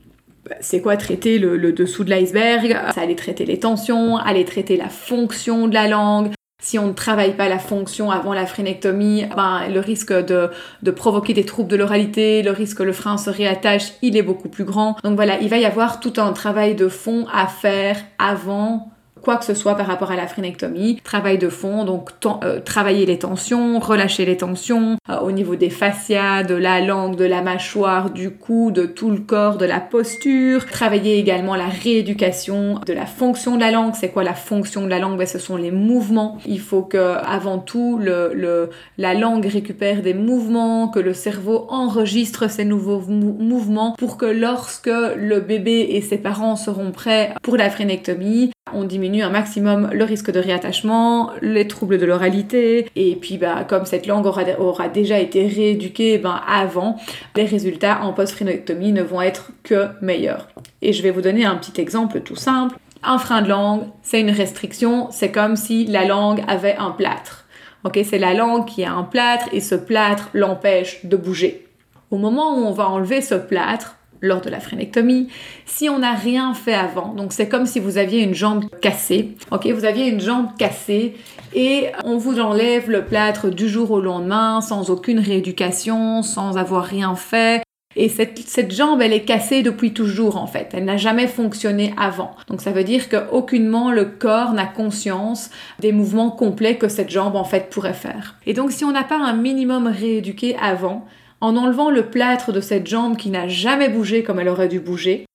C'est 0.61 0.81
quoi 0.81 0.97
traiter 0.97 1.41
le, 1.41 1.56
le 1.56 1.73
dessous 1.73 2.05
de 2.05 2.11
l'iceberg? 2.11 2.79
C'est 2.94 3.00
aller 3.00 3.17
traiter 3.17 3.44
les 3.44 3.59
tensions, 3.59 4.19
aller 4.19 4.44
traiter 4.44 4.76
la 4.76 4.88
fonction 4.88 5.67
de 5.67 5.75
la 5.75 5.88
langue, 5.88 6.31
si 6.62 6.79
on 6.79 6.87
ne 6.87 6.93
travaille 6.93 7.35
pas 7.37 7.49
la 7.49 7.59
fonction 7.59 8.11
avant 8.11 8.32
la 8.32 8.47
phrénectomie, 8.47 9.26
ben, 9.37 9.69
le 9.69 9.81
risque 9.81 10.12
de, 10.12 10.49
de 10.82 10.91
provoquer 10.91 11.35
des 11.35 11.44
troubles 11.44 11.69
de 11.69 11.76
l'oralité, 11.76 12.43
le 12.43 12.53
risque 12.53 12.79
que 12.79 12.82
le 12.85 12.93
frein 12.93 13.19
se 13.19 13.29
réattache, 13.29 13.93
il 14.00 14.17
est 14.17 14.23
beaucoup 14.23 14.49
plus 14.49 14.64
grand. 14.64 14.97
Donc 15.03 15.17
voilà, 15.17 15.41
il 15.41 15.49
va 15.49 15.59
y 15.59 15.64
avoir 15.64 16.00
tout 16.00 16.14
un 16.19 16.32
travail 16.32 16.75
de 16.75 16.88
fond 16.88 17.26
à 17.32 17.49
faire 17.49 17.97
avant 18.19 18.92
quoi 19.23 19.37
que 19.37 19.45
ce 19.45 19.55
soit 19.55 19.77
par 19.77 19.87
rapport 19.87 20.11
à 20.11 20.17
la 20.17 20.27
phrénectomie. 20.27 21.01
Travail 21.05 21.39
de 21.39 21.49
fond, 21.49 21.85
donc 21.85 22.11
euh, 22.43 22.61
travailler 22.61 23.07
les 23.07 23.19
tensions, 23.19 23.79
relâcher 23.79 24.25
les 24.25 24.37
tensions 24.37 24.97
euh, 25.09 25.21
au 25.21 25.33
niveau 25.33 25.57
des 25.57 25.71
fascias, 25.71 26.43
de 26.43 26.55
la 26.55 26.81
langue, 26.81 27.17
de 27.17 27.25
la 27.25 27.43
mâchoire, 27.43 28.11
du 28.11 28.31
cou, 28.31 28.71
de 28.71 28.85
tout 28.85 29.11
le 29.11 29.19
corps, 29.19 29.57
de 29.57 29.65
la 29.65 29.81
posture. 29.81 30.67
Travailler 30.67 31.19
également 31.19 31.57
la 31.57 31.67
rééducation 31.67 32.81
de 32.87 32.93
la 32.93 33.07
fonction 33.07 33.57
de 33.57 33.61
la 33.61 33.71
langue. 33.71 33.95
C'est 33.95 34.11
quoi 34.11 34.25
la 34.25 34.35
fonction 34.35 34.85
de 34.85 34.89
la 34.89 34.99
langue? 34.99 35.19
Ben, 35.19 35.27
Ce 35.27 35.39
sont 35.39 35.57
les 35.57 35.71
mouvements. 35.71 36.39
Il 36.47 36.61
faut 36.61 36.83
que 36.83 37.17
avant 37.25 37.59
tout 37.59 37.99
le, 37.99 38.71
la 38.99 39.15
langue 39.15 39.47
récupère 39.47 40.03
des 40.03 40.15
mouvements, 40.15 40.89
que 40.89 40.99
le 40.99 41.15
cerveau 41.15 41.67
enregistre 41.71 42.51
ces 42.51 42.65
nouveaux 42.65 43.01
mouvements 43.01 43.95
pour 43.99 44.17
que 44.17 44.27
lorsque 44.27 44.87
le 45.17 45.41
bébé 45.41 45.87
et 45.91 46.01
ses 46.01 46.19
parents 46.19 46.57
seront 46.57 46.93
prêts 46.93 47.35
pour 47.43 47.57
la 47.57 47.71
phrénectomie, 47.71 48.51
on 48.75 48.85
diminue 48.85 49.23
un 49.23 49.31
maximum 49.31 49.91
le 49.93 50.05
risque 50.05 50.31
de 50.31 50.41
réattachement, 50.41 51.31
les 51.41 51.69
troubles 51.69 51.99
de 51.99 52.07
l'oralité, 52.07 52.89
et 52.97 53.17
puis 53.17 53.39
bah, 53.39 53.65
comme 53.69 53.87
cette 53.87 54.07
langue 54.07 54.27
aura, 54.27 54.89
déjà 54.89 55.19
été 55.19 55.47
rééduquée 55.47 56.19
ben, 56.19 56.41
avant, 56.47 56.97
les 57.37 57.45
résultats 57.45 58.01
en 58.03 58.13
post-phrénectomie 58.13 58.93
ne 58.93 59.03
vont 59.03 59.23
être 59.23 59.51
que 59.63 59.89
meilleurs. 60.01 60.49
Et 60.81 60.93
je 60.93 61.03
vais 61.03 61.11
vous 61.11 61.23
donner 61.23 61.45
un 61.45 61.57
petit 61.57 61.81
exemple 61.81 62.21
tout 62.21 62.37
simple. 62.37 62.77
Un 63.03 63.19
frein 63.19 63.43
de 63.43 63.49
langue, 63.49 63.83
c'est 64.03 64.21
une 64.21 64.31
restriction, 64.31 65.09
c'est 65.11 65.33
comme 65.33 65.57
si 65.57 65.87
la 65.87 66.05
langue 66.05 66.43
avait 66.47 66.76
un 66.76 66.91
plâtre. 66.91 67.47
Ok, 67.85 67.99
c'est 68.05 68.19
la 68.19 68.33
langue 68.33 68.64
qui 68.64 68.85
a 68.85 68.93
un 68.93 69.02
plâtre 69.02 69.47
et 69.52 69.61
ce 69.61 69.75
plâtre 69.75 70.31
l'empêche 70.35 71.05
de 71.05 71.17
bouger. 71.17 71.67
Au 72.12 72.17
moment 72.17 72.57
où 72.57 72.64
on 72.64 72.73
va 72.73 72.88
enlever 72.88 73.21
ce 73.21 73.35
plâtre, 73.35 73.97
lors 74.23 74.41
de 74.41 74.49
la 74.49 74.61
phrénectomie, 74.61 75.29
si 75.67 75.91
on 75.91 75.99
n'a 75.99 76.12
rien 76.12 76.55
fait 76.55 76.73
avant. 76.73 77.12
Donc 77.12 77.33
c'est 77.33 77.49
comme 77.49 77.67
si 77.67 77.81
vous 77.81 77.99
aviez 77.99 78.23
une 78.23 78.35
jambe 78.35 78.64
cassée. 78.81 79.37
Ok, 79.50 79.67
vous 79.67 79.85
aviez 79.85 80.07
une 80.07 80.21
jambe 80.21 80.57
cassée 80.57 81.14
et 81.55 81.88
on 82.05 82.17
vous 82.17 82.41
enlève 82.41 82.88
le 82.88 83.05
plâtre 83.05 83.50
du 83.50 83.69
jour 83.69 83.91
au 83.91 84.00
lendemain 84.00 84.61
sans 84.61 84.88
aucune 84.91 85.19
rééducation, 85.19 86.23
sans 86.23 86.57
avoir 86.57 86.85
rien 86.85 87.14
fait. 87.17 87.62
Et 87.95 88.09
cette, 88.09 88.38
cette, 88.38 88.75
jambe, 88.75 89.02
elle 89.02 89.12
est 89.12 89.25
cassée 89.25 89.62
depuis 89.62 89.93
toujours 89.93 90.37
en 90.37 90.47
fait. 90.47 90.71
Elle 90.73 90.87
n'a 90.87 90.97
jamais 90.97 91.26
fonctionné 91.26 91.93
avant. 91.99 92.31
Donc 92.49 92.62
ça 92.62 92.71
veut 92.71 92.85
dire 92.85 93.11
qu'aucunement 93.11 93.93
le 93.93 94.07
corps 94.07 94.55
n'a 94.55 94.64
conscience 94.64 95.50
des 95.81 95.93
mouvements 95.93 96.31
complets 96.31 96.76
que 96.76 96.88
cette 96.88 97.11
jambe 97.11 97.37
en 97.37 97.45
fait 97.45 97.69
pourrait 97.69 97.93
faire. 97.93 98.37
Et 98.47 98.55
donc 98.55 98.73
si 98.73 98.85
on 98.85 98.93
n'a 98.93 99.05
pas 99.05 99.19
un 99.19 99.35
minimum 99.35 99.88
rééduqué 99.88 100.57
avant, 100.57 101.07
en 101.42 101.56
enlevant 101.56 101.90
le 101.90 102.06
plâtre 102.06 102.52
de 102.52 102.61
cette 102.61 102.87
jambe 102.87 103.16
qui 103.16 103.28
n'a 103.28 103.49
jamais 103.49 103.88
bougé 103.88 104.22
comme 104.22 104.38
elle 104.38 104.49
aurait 104.49 104.68
dû 104.68 104.78
bouger, 104.78 105.26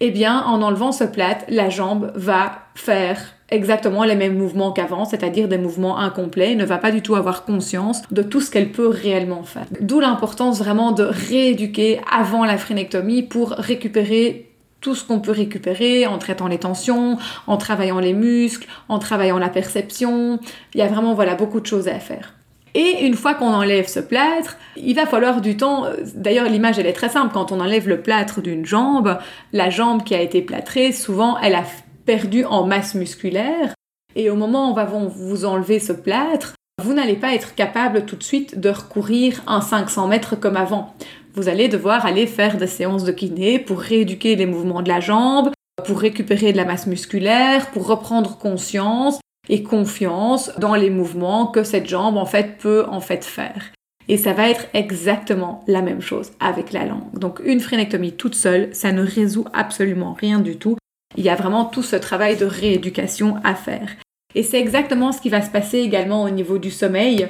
eh 0.00 0.10
bien, 0.10 0.42
en 0.44 0.62
enlevant 0.62 0.92
ce 0.92 1.04
plâtre, 1.04 1.44
la 1.48 1.70
jambe 1.70 2.12
va 2.14 2.52
faire 2.76 3.34
exactement 3.50 4.04
les 4.04 4.14
mêmes 4.14 4.38
mouvements 4.38 4.72
qu'avant, 4.72 5.04
c'est-à-dire 5.04 5.48
des 5.48 5.58
mouvements 5.58 5.98
incomplets, 5.98 6.54
ne 6.54 6.64
va 6.64 6.78
pas 6.78 6.92
du 6.92 7.02
tout 7.02 7.16
avoir 7.16 7.44
conscience 7.44 8.02
de 8.12 8.22
tout 8.22 8.40
ce 8.40 8.50
qu'elle 8.50 8.70
peut 8.70 8.88
réellement 8.88 9.42
faire. 9.42 9.66
D'où 9.80 9.98
l'importance 9.98 10.58
vraiment 10.58 10.92
de 10.92 11.02
rééduquer 11.02 12.00
avant 12.10 12.44
la 12.44 12.58
phrénectomie 12.58 13.22
pour 13.22 13.50
récupérer 13.50 14.52
tout 14.80 14.94
ce 14.94 15.04
qu'on 15.04 15.18
peut 15.18 15.32
récupérer 15.32 16.06
en 16.06 16.18
traitant 16.18 16.46
les 16.46 16.58
tensions, 16.58 17.18
en 17.48 17.56
travaillant 17.56 17.98
les 17.98 18.12
muscles, 18.12 18.68
en 18.88 19.00
travaillant 19.00 19.38
la 19.38 19.48
perception. 19.48 20.38
Il 20.74 20.78
y 20.78 20.82
a 20.82 20.86
vraiment 20.86 21.14
voilà 21.14 21.34
beaucoup 21.34 21.60
de 21.60 21.66
choses 21.66 21.88
à 21.88 21.98
faire. 21.98 22.35
Et 22.78 23.06
une 23.06 23.14
fois 23.14 23.32
qu'on 23.32 23.54
enlève 23.54 23.88
ce 23.88 24.00
plâtre, 24.00 24.58
il 24.76 24.94
va 24.94 25.06
falloir 25.06 25.40
du 25.40 25.56
temps. 25.56 25.86
D'ailleurs, 26.14 26.44
l'image, 26.44 26.78
elle 26.78 26.86
est 26.86 26.92
très 26.92 27.08
simple. 27.08 27.32
Quand 27.32 27.50
on 27.50 27.60
enlève 27.60 27.88
le 27.88 28.02
plâtre 28.02 28.42
d'une 28.42 28.66
jambe, 28.66 29.16
la 29.54 29.70
jambe 29.70 30.04
qui 30.04 30.14
a 30.14 30.20
été 30.20 30.42
plâtrée, 30.42 30.92
souvent, 30.92 31.38
elle 31.38 31.54
a 31.54 31.64
perdu 32.04 32.44
en 32.44 32.66
masse 32.66 32.94
musculaire. 32.94 33.72
Et 34.14 34.28
au 34.28 34.34
moment 34.34 34.68
où 34.68 34.72
on 34.72 34.74
va 34.74 34.84
vous 34.84 35.46
enlever 35.46 35.80
ce 35.80 35.94
plâtre, 35.94 36.52
vous 36.82 36.92
n'allez 36.92 37.16
pas 37.16 37.34
être 37.34 37.54
capable 37.54 38.04
tout 38.04 38.16
de 38.16 38.22
suite 38.22 38.60
de 38.60 38.68
recourir 38.68 39.42
un 39.46 39.62
500 39.62 40.08
mètres 40.08 40.36
comme 40.36 40.58
avant. 40.58 40.94
vous 41.34 41.48
allez 41.48 41.68
devoir 41.68 42.04
aller 42.04 42.26
faire 42.26 42.58
des 42.58 42.66
séances 42.66 43.04
de 43.04 43.12
kiné 43.12 43.58
pour 43.58 43.80
rééduquer 43.80 44.36
les 44.36 44.44
mouvements 44.44 44.82
de 44.82 44.88
la 44.88 45.00
jambe, 45.00 45.50
pour 45.86 45.98
récupérer 45.98 46.52
de 46.52 46.58
la 46.58 46.66
masse 46.66 46.86
musculaire, 46.86 47.70
pour 47.70 47.86
reprendre 47.86 48.36
conscience 48.36 49.18
et 49.48 49.62
confiance 49.62 50.52
dans 50.58 50.74
les 50.74 50.90
mouvements 50.90 51.46
que 51.46 51.62
cette 51.62 51.88
jambe 51.88 52.16
en 52.16 52.26
fait 52.26 52.58
peut 52.58 52.84
en 52.88 53.00
fait 53.00 53.24
faire. 53.24 53.72
Et 54.08 54.16
ça 54.16 54.32
va 54.32 54.48
être 54.48 54.66
exactement 54.72 55.64
la 55.66 55.82
même 55.82 56.00
chose 56.00 56.32
avec 56.38 56.72
la 56.72 56.84
langue. 56.84 57.18
Donc 57.18 57.40
une 57.44 57.60
phrénectomie 57.60 58.12
toute 58.12 58.34
seule, 58.34 58.68
ça 58.72 58.92
ne 58.92 59.02
résout 59.02 59.46
absolument 59.52 60.12
rien 60.12 60.38
du 60.38 60.56
tout. 60.56 60.76
Il 61.16 61.24
y 61.24 61.28
a 61.28 61.34
vraiment 61.34 61.64
tout 61.64 61.82
ce 61.82 61.96
travail 61.96 62.36
de 62.36 62.44
rééducation 62.44 63.36
à 63.42 63.54
faire. 63.54 63.90
Et 64.34 64.42
c'est 64.42 64.60
exactement 64.60 65.12
ce 65.12 65.20
qui 65.20 65.28
va 65.28 65.42
se 65.42 65.50
passer 65.50 65.78
également 65.78 66.22
au 66.22 66.30
niveau 66.30 66.58
du 66.58 66.70
sommeil. 66.70 67.28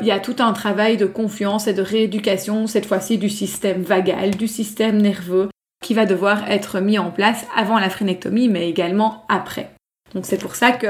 Il 0.00 0.06
y 0.06 0.10
a 0.10 0.20
tout 0.20 0.36
un 0.40 0.52
travail 0.52 0.96
de 0.96 1.06
confiance 1.06 1.66
et 1.66 1.74
de 1.74 1.82
rééducation, 1.82 2.66
cette 2.66 2.86
fois-ci 2.86 3.18
du 3.18 3.28
système 3.28 3.82
vagal, 3.82 4.36
du 4.36 4.48
système 4.48 5.00
nerveux, 5.00 5.48
qui 5.82 5.94
va 5.94 6.06
devoir 6.06 6.50
être 6.50 6.80
mis 6.80 6.98
en 6.98 7.10
place 7.10 7.46
avant 7.56 7.78
la 7.78 7.90
phrénectomie, 7.90 8.48
mais 8.48 8.68
également 8.68 9.24
après. 9.28 9.70
Donc 10.14 10.26
c'est 10.26 10.40
pour 10.40 10.54
ça 10.54 10.72
que 10.72 10.86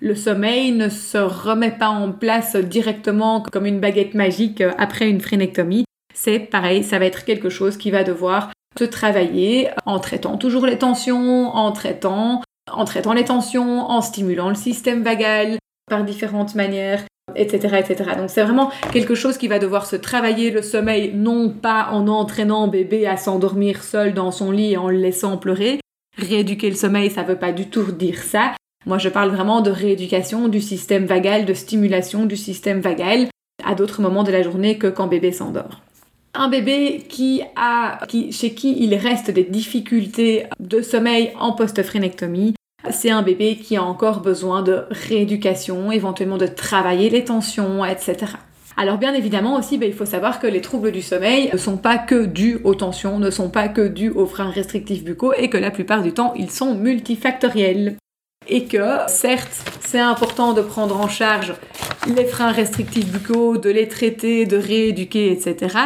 le 0.00 0.14
sommeil 0.14 0.72
ne 0.72 0.88
se 0.88 1.18
remet 1.18 1.70
pas 1.72 1.88
en 1.88 2.12
place 2.12 2.56
directement 2.56 3.42
comme 3.42 3.66
une 3.66 3.80
baguette 3.80 4.14
magique 4.14 4.62
après 4.78 5.08
une 5.08 5.20
phrénectomie. 5.20 5.84
C'est 6.14 6.38
pareil, 6.38 6.84
ça 6.84 6.98
va 6.98 7.06
être 7.06 7.24
quelque 7.24 7.48
chose 7.48 7.76
qui 7.76 7.90
va 7.90 8.04
devoir 8.04 8.50
se 8.78 8.84
travailler 8.84 9.70
en 9.86 9.98
traitant 9.98 10.36
toujours 10.36 10.66
les 10.66 10.78
tensions, 10.78 11.48
en 11.48 11.72
traitant, 11.72 12.42
en 12.70 12.84
traitant 12.84 13.12
les 13.12 13.24
tensions, 13.24 13.80
en 13.80 14.00
stimulant 14.00 14.48
le 14.48 14.54
système 14.54 15.02
vagal 15.02 15.58
par 15.88 16.04
différentes 16.04 16.54
manières, 16.54 17.02
etc. 17.34 17.76
etc. 17.78 18.10
Donc 18.16 18.30
c'est 18.30 18.42
vraiment 18.42 18.70
quelque 18.92 19.14
chose 19.14 19.38
qui 19.38 19.48
va 19.48 19.58
devoir 19.58 19.86
se 19.86 19.96
travailler 19.96 20.50
le 20.50 20.62
sommeil, 20.62 21.12
non 21.14 21.50
pas 21.50 21.88
en 21.92 22.08
entraînant 22.08 22.68
bébé 22.68 23.06
à 23.06 23.16
s'endormir 23.16 23.82
seul 23.82 24.14
dans 24.14 24.30
son 24.30 24.50
lit 24.50 24.72
et 24.72 24.76
en 24.76 24.88
le 24.88 24.98
laissant 24.98 25.38
pleurer. 25.38 25.80
Rééduquer 26.16 26.68
le 26.68 26.76
sommeil, 26.76 27.10
ça 27.10 27.22
veut 27.22 27.38
pas 27.38 27.52
du 27.52 27.68
tout 27.68 27.92
dire 27.92 28.22
ça. 28.22 28.52
Moi, 28.88 28.96
je 28.96 29.10
parle 29.10 29.28
vraiment 29.28 29.60
de 29.60 29.70
rééducation 29.70 30.48
du 30.48 30.62
système 30.62 31.04
vagal, 31.04 31.44
de 31.44 31.52
stimulation 31.52 32.24
du 32.24 32.38
système 32.38 32.80
vagal 32.80 33.28
à 33.62 33.74
d'autres 33.74 34.00
moments 34.00 34.22
de 34.22 34.32
la 34.32 34.42
journée 34.42 34.78
que 34.78 34.86
quand 34.86 35.08
bébé 35.08 35.30
s'endort. 35.30 35.82
Un 36.32 36.48
bébé 36.48 37.04
qui 37.06 37.42
a, 37.54 37.98
chez 38.30 38.54
qui 38.54 38.82
il 38.82 38.94
reste 38.94 39.30
des 39.30 39.44
difficultés 39.44 40.46
de 40.58 40.80
sommeil 40.80 41.32
en 41.38 41.52
post-phrénectomie, 41.52 42.54
c'est 42.90 43.10
un 43.10 43.20
bébé 43.20 43.56
qui 43.56 43.76
a 43.76 43.82
encore 43.82 44.20
besoin 44.20 44.62
de 44.62 44.84
rééducation, 44.90 45.92
éventuellement 45.92 46.38
de 46.38 46.46
travailler 46.46 47.10
les 47.10 47.24
tensions, 47.24 47.84
etc. 47.84 48.16
Alors 48.78 48.96
bien 48.96 49.12
évidemment 49.12 49.56
aussi, 49.56 49.76
ben, 49.76 49.86
il 49.86 49.94
faut 49.94 50.06
savoir 50.06 50.40
que 50.40 50.46
les 50.46 50.62
troubles 50.62 50.92
du 50.92 51.02
sommeil 51.02 51.50
ne 51.52 51.58
sont 51.58 51.76
pas 51.76 51.98
que 51.98 52.24
dus 52.24 52.58
aux 52.64 52.74
tensions, 52.74 53.18
ne 53.18 53.30
sont 53.30 53.50
pas 53.50 53.68
que 53.68 53.86
dus 53.86 54.08
aux 54.08 54.24
freins 54.24 54.50
restrictifs 54.50 55.04
buccaux 55.04 55.34
et 55.34 55.50
que 55.50 55.58
la 55.58 55.70
plupart 55.70 56.02
du 56.02 56.12
temps, 56.12 56.32
ils 56.36 56.50
sont 56.50 56.74
multifactoriels 56.74 57.98
et 58.48 58.64
que 58.64 58.98
certes 59.06 59.62
c'est 59.80 60.00
important 60.00 60.52
de 60.52 60.62
prendre 60.62 60.98
en 60.98 61.08
charge 61.08 61.54
les 62.14 62.24
freins 62.24 62.52
restrictifs 62.52 63.10
buccaux, 63.10 63.58
de 63.58 63.70
les 63.70 63.88
traiter, 63.88 64.46
de 64.46 64.56
rééduquer, 64.56 65.32
etc. 65.32 65.76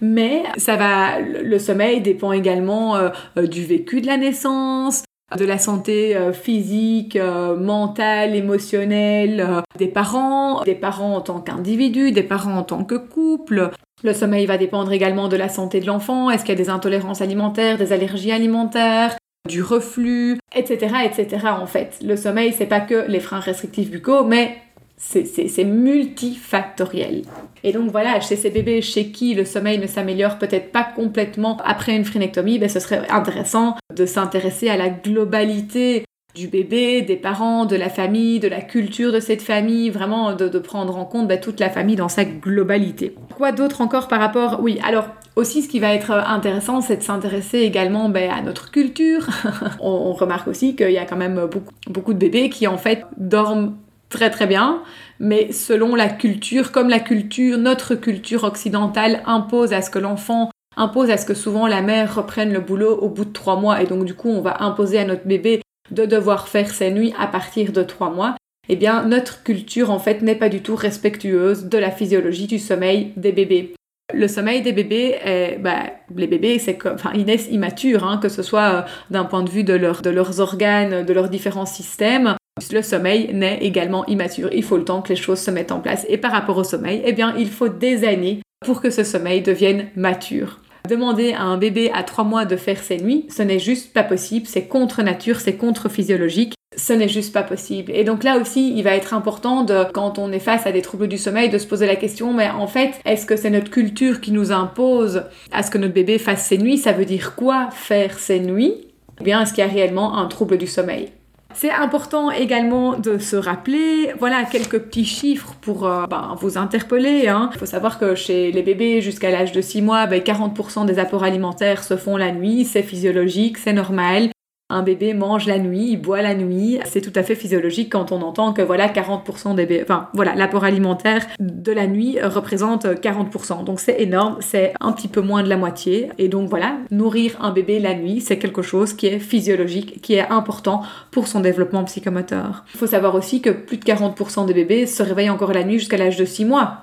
Mais 0.00 0.44
ça 0.56 0.76
va, 0.76 1.20
le 1.20 1.58
sommeil 1.58 2.00
dépend 2.00 2.32
également 2.32 2.96
euh, 2.96 3.08
euh, 3.36 3.46
du 3.46 3.64
vécu 3.64 4.00
de 4.00 4.06
la 4.06 4.16
naissance, 4.16 5.02
de 5.36 5.44
la 5.44 5.58
santé 5.58 6.16
euh, 6.16 6.32
physique, 6.32 7.16
mentale, 7.16 8.34
émotionnelle 8.34 9.62
des 9.76 9.88
parents, 9.88 10.62
des 10.62 10.74
parents 10.74 11.16
en 11.16 11.20
tant 11.20 11.40
qu'individus, 11.40 12.12
des 12.12 12.22
parents 12.22 12.58
en 12.58 12.62
tant 12.62 12.84
que 12.84 12.94
couple. 12.94 13.70
Le 14.04 14.14
sommeil 14.14 14.46
va 14.46 14.56
dépendre 14.56 14.92
également 14.92 15.28
de 15.28 15.36
la 15.36 15.48
santé 15.48 15.80
de 15.80 15.86
l'enfant. 15.86 16.30
Est-ce 16.30 16.44
qu'il 16.44 16.54
y 16.54 16.60
a 16.60 16.62
des 16.62 16.70
intolérances 16.70 17.20
alimentaires, 17.20 17.78
des 17.78 17.92
allergies 17.92 18.32
alimentaires? 18.32 19.16
Du 19.48 19.62
reflux, 19.62 20.38
etc., 20.54 20.94
etc. 21.04 21.46
En 21.60 21.66
fait, 21.66 21.98
le 22.04 22.16
sommeil, 22.16 22.54
c'est 22.56 22.66
pas 22.66 22.80
que 22.80 23.06
les 23.08 23.20
freins 23.20 23.40
restrictifs 23.40 23.90
buccaux, 23.90 24.24
mais 24.24 24.58
c'est 24.96 25.64
multifactoriel. 25.64 27.22
Et 27.62 27.72
donc 27.72 27.90
voilà, 27.90 28.20
chez 28.20 28.36
ces 28.36 28.50
bébés 28.50 28.82
chez 28.82 29.12
qui 29.12 29.34
le 29.34 29.44
sommeil 29.44 29.78
ne 29.78 29.86
s'améliore 29.86 30.38
peut-être 30.38 30.72
pas 30.72 30.82
complètement 30.84 31.56
après 31.64 31.94
une 31.94 32.04
phrénectomie, 32.04 32.58
ben 32.58 32.68
ce 32.68 32.80
serait 32.80 33.08
intéressant 33.08 33.76
de 33.94 34.06
s'intéresser 34.06 34.68
à 34.68 34.76
la 34.76 34.88
globalité 34.88 36.04
du 36.34 36.46
bébé, 36.46 37.02
des 37.02 37.16
parents, 37.16 37.64
de 37.64 37.74
la 37.74 37.88
famille, 37.88 38.38
de 38.38 38.48
la 38.48 38.60
culture 38.60 39.12
de 39.12 39.18
cette 39.18 39.42
famille, 39.42 39.90
vraiment 39.90 40.34
de, 40.34 40.58
prendre 40.58 40.96
en 40.96 41.04
compte 41.04 41.26
ben, 41.26 41.40
toute 41.40 41.58
la 41.58 41.70
famille 41.70 41.96
dans 41.96 42.08
sa 42.08 42.24
globalité. 42.24 43.14
Quoi 43.36 43.52
d'autre 43.52 43.80
encore 43.80 44.08
par 44.08 44.20
rapport 44.20 44.60
Oui, 44.62 44.78
alors 44.84 45.08
aussi, 45.36 45.62
ce 45.62 45.68
qui 45.68 45.80
va 45.80 45.94
être 45.94 46.12
intéressant, 46.12 46.80
c'est 46.80 46.98
de 46.98 47.02
s'intéresser 47.02 47.58
également 47.58 48.08
ben, 48.08 48.30
à 48.30 48.40
notre 48.42 48.70
culture. 48.70 49.26
on, 49.80 50.12
remarque 50.12 50.48
aussi 50.48 50.76
qu'il 50.76 50.90
y 50.90 50.98
a 50.98 51.06
quand 51.06 51.16
même 51.16 51.46
beaucoup, 51.50 51.74
beaucoup 51.88 52.14
de 52.14 52.18
bébés 52.18 52.50
qui 52.50 52.66
en 52.66 52.78
fait 52.78 53.04
dorment 53.16 53.76
très 54.08 54.30
très 54.30 54.46
bien, 54.46 54.82
mais 55.18 55.52
selon 55.52 55.94
la 55.94 56.08
culture, 56.08 56.72
comme 56.72 56.88
la 56.88 57.00
culture, 57.00 57.58
notre 57.58 57.94
culture 57.94 58.44
occidentale 58.44 59.22
impose 59.26 59.72
à 59.72 59.82
ce 59.82 59.90
que 59.90 59.98
l'enfant 59.98 60.50
impose 60.76 61.10
à 61.10 61.16
ce 61.16 61.26
que 61.26 61.34
souvent 61.34 61.66
la 61.66 61.82
mère 61.82 62.14
reprenne 62.14 62.52
le 62.52 62.60
boulot 62.60 62.96
au 62.96 63.08
bout 63.08 63.24
de 63.24 63.32
trois 63.32 63.56
mois 63.56 63.82
et 63.82 63.86
donc 63.86 64.04
du 64.04 64.14
coup 64.14 64.28
on 64.28 64.40
va 64.40 64.62
imposer 64.62 64.98
à 64.98 65.04
notre 65.04 65.26
bébé 65.26 65.60
de 65.90 66.04
devoir 66.04 66.48
faire 66.48 66.70
ses 66.70 66.90
nuits 66.90 67.14
à 67.18 67.26
partir 67.26 67.72
de 67.72 67.82
trois 67.82 68.10
mois, 68.10 68.36
eh 68.68 68.76
bien 68.76 69.04
notre 69.04 69.42
culture 69.42 69.90
en 69.90 69.98
fait 69.98 70.22
n'est 70.22 70.34
pas 70.34 70.48
du 70.48 70.60
tout 70.60 70.76
respectueuse 70.76 71.64
de 71.64 71.78
la 71.78 71.90
physiologie 71.90 72.46
du 72.46 72.58
sommeil 72.58 73.12
des 73.16 73.32
bébés. 73.32 73.74
Le 74.14 74.26
sommeil 74.26 74.62
des 74.62 74.72
bébés, 74.72 75.16
est, 75.22 75.58
bah, 75.58 75.82
les 76.16 76.26
bébés, 76.26 76.58
c'est 76.58 76.76
comme, 76.76 76.94
enfin, 76.94 77.12
ils 77.14 77.26
naissent 77.26 77.48
immatures, 77.50 78.04
hein, 78.04 78.18
que 78.22 78.30
ce 78.30 78.42
soit 78.42 78.72
euh, 78.72 78.82
d'un 79.10 79.26
point 79.26 79.42
de 79.42 79.50
vue 79.50 79.64
de, 79.64 79.76
de 79.76 80.10
leurs 80.10 80.40
organes, 80.40 81.04
de 81.04 81.12
leurs 81.12 81.28
différents 81.28 81.66
systèmes. 81.66 82.34
Le 82.72 82.80
sommeil 82.80 83.30
naît 83.34 83.58
également 83.60 84.06
immature. 84.06 84.48
Il 84.52 84.64
faut 84.64 84.78
le 84.78 84.84
temps 84.84 85.02
que 85.02 85.10
les 85.10 85.16
choses 85.16 85.40
se 85.40 85.50
mettent 85.50 85.72
en 85.72 85.80
place. 85.80 86.06
Et 86.08 86.16
par 86.16 86.32
rapport 86.32 86.56
au 86.56 86.64
sommeil, 86.64 87.02
eh 87.04 87.12
bien, 87.12 87.34
il 87.36 87.50
faut 87.50 87.68
des 87.68 88.04
années 88.04 88.40
pour 88.64 88.80
que 88.80 88.88
ce 88.88 89.04
sommeil 89.04 89.42
devienne 89.42 89.88
mature. 89.94 90.58
Demander 90.88 91.32
à 91.32 91.42
un 91.42 91.56
bébé 91.56 91.90
à 91.94 92.02
trois 92.02 92.24
mois 92.24 92.44
de 92.44 92.56
faire 92.56 92.82
ses 92.82 92.98
nuits, 92.98 93.26
ce 93.28 93.42
n'est 93.42 93.58
juste 93.58 93.92
pas 93.92 94.04
possible, 94.04 94.46
c'est 94.46 94.66
contre 94.66 95.02
nature, 95.02 95.40
c'est 95.40 95.56
contre 95.56 95.88
physiologique, 95.88 96.54
ce 96.76 96.92
n'est 96.92 97.08
juste 97.08 97.32
pas 97.32 97.42
possible. 97.42 97.92
Et 97.94 98.04
donc 98.04 98.24
là 98.24 98.38
aussi, 98.38 98.74
il 98.76 98.82
va 98.82 98.94
être 98.94 99.14
important 99.14 99.64
de, 99.64 99.84
quand 99.92 100.18
on 100.18 100.32
est 100.32 100.38
face 100.38 100.66
à 100.66 100.72
des 100.72 100.82
troubles 100.82 101.08
du 101.08 101.18
sommeil, 101.18 101.48
de 101.48 101.58
se 101.58 101.66
poser 101.66 101.86
la 101.86 101.96
question, 101.96 102.32
mais 102.32 102.48
en 102.50 102.66
fait, 102.66 102.92
est-ce 103.04 103.26
que 103.26 103.36
c'est 103.36 103.50
notre 103.50 103.70
culture 103.70 104.20
qui 104.20 104.32
nous 104.32 104.52
impose 104.52 105.24
à 105.50 105.62
ce 105.62 105.70
que 105.70 105.78
notre 105.78 105.94
bébé 105.94 106.18
fasse 106.18 106.46
ses 106.46 106.58
nuits? 106.58 106.78
Ça 106.78 106.92
veut 106.92 107.04
dire 107.04 107.34
quoi 107.34 107.68
faire 107.70 108.18
ses 108.18 108.40
nuits? 108.40 108.88
Ou 109.20 109.24
bien 109.24 109.42
est-ce 109.42 109.52
qu'il 109.52 109.64
y 109.64 109.66
a 109.66 109.70
réellement 109.70 110.16
un 110.16 110.26
trouble 110.26 110.58
du 110.58 110.66
sommeil? 110.66 111.10
C'est 111.60 111.72
important 111.72 112.30
également 112.30 112.96
de 112.96 113.18
se 113.18 113.34
rappeler, 113.34 114.12
voilà, 114.20 114.44
quelques 114.44 114.78
petits 114.78 115.04
chiffres 115.04 115.56
pour 115.60 115.88
euh, 115.88 116.06
ben, 116.06 116.36
vous 116.40 116.56
interpeller. 116.56 117.26
Hein. 117.26 117.50
Il 117.52 117.58
faut 117.58 117.66
savoir 117.66 117.98
que 117.98 118.14
chez 118.14 118.52
les 118.52 118.62
bébés 118.62 119.00
jusqu'à 119.00 119.32
l'âge 119.32 119.50
de 119.50 119.60
6 119.60 119.82
mois, 119.82 120.06
40% 120.06 120.74
ben, 120.76 120.84
des 120.84 121.00
apports 121.00 121.24
alimentaires 121.24 121.82
se 121.82 121.96
font 121.96 122.16
la 122.16 122.30
nuit, 122.30 122.64
c'est 122.64 122.84
physiologique, 122.84 123.58
c'est 123.58 123.72
normal. 123.72 124.30
Un 124.70 124.82
bébé 124.82 125.14
mange 125.14 125.46
la 125.46 125.58
nuit, 125.58 125.92
il 125.92 125.96
boit 125.96 126.20
la 126.20 126.34
nuit. 126.34 126.78
C'est 126.84 127.00
tout 127.00 127.18
à 127.18 127.22
fait 127.22 127.34
physiologique 127.34 127.90
quand 127.90 128.12
on 128.12 128.20
entend 128.20 128.52
que 128.52 128.60
voilà 128.60 128.86
40% 128.86 129.54
des 129.54 129.64
bébés, 129.64 129.82
enfin 129.82 130.10
voilà, 130.12 130.34
l'apport 130.34 130.64
alimentaire 130.64 131.26
de 131.40 131.72
la 131.72 131.86
nuit 131.86 132.18
représente 132.22 132.84
40%. 132.84 133.64
Donc 133.64 133.80
c'est 133.80 133.98
énorme, 134.02 134.36
c'est 134.40 134.74
un 134.80 134.92
petit 134.92 135.08
peu 135.08 135.22
moins 135.22 135.42
de 135.42 135.48
la 135.48 135.56
moitié. 135.56 136.10
Et 136.18 136.28
donc 136.28 136.50
voilà, 136.50 136.76
nourrir 136.90 137.38
un 137.40 137.50
bébé 137.50 137.80
la 137.80 137.94
nuit, 137.94 138.20
c'est 138.20 138.38
quelque 138.38 138.60
chose 138.60 138.92
qui 138.92 139.06
est 139.06 139.20
physiologique, 139.20 140.02
qui 140.02 140.16
est 140.16 140.28
important 140.28 140.82
pour 141.12 141.28
son 141.28 141.40
développement 141.40 141.84
psychomoteur. 141.84 142.66
Il 142.74 142.78
faut 142.78 142.86
savoir 142.86 143.14
aussi 143.14 143.40
que 143.40 143.48
plus 143.48 143.78
de 143.78 143.84
40% 143.84 144.44
des 144.44 144.52
bébés 144.52 144.84
se 144.84 145.02
réveillent 145.02 145.30
encore 145.30 145.54
la 145.54 145.64
nuit 145.64 145.78
jusqu'à 145.78 145.96
l'âge 145.96 146.18
de 146.18 146.26
6 146.26 146.44
mois. 146.44 146.82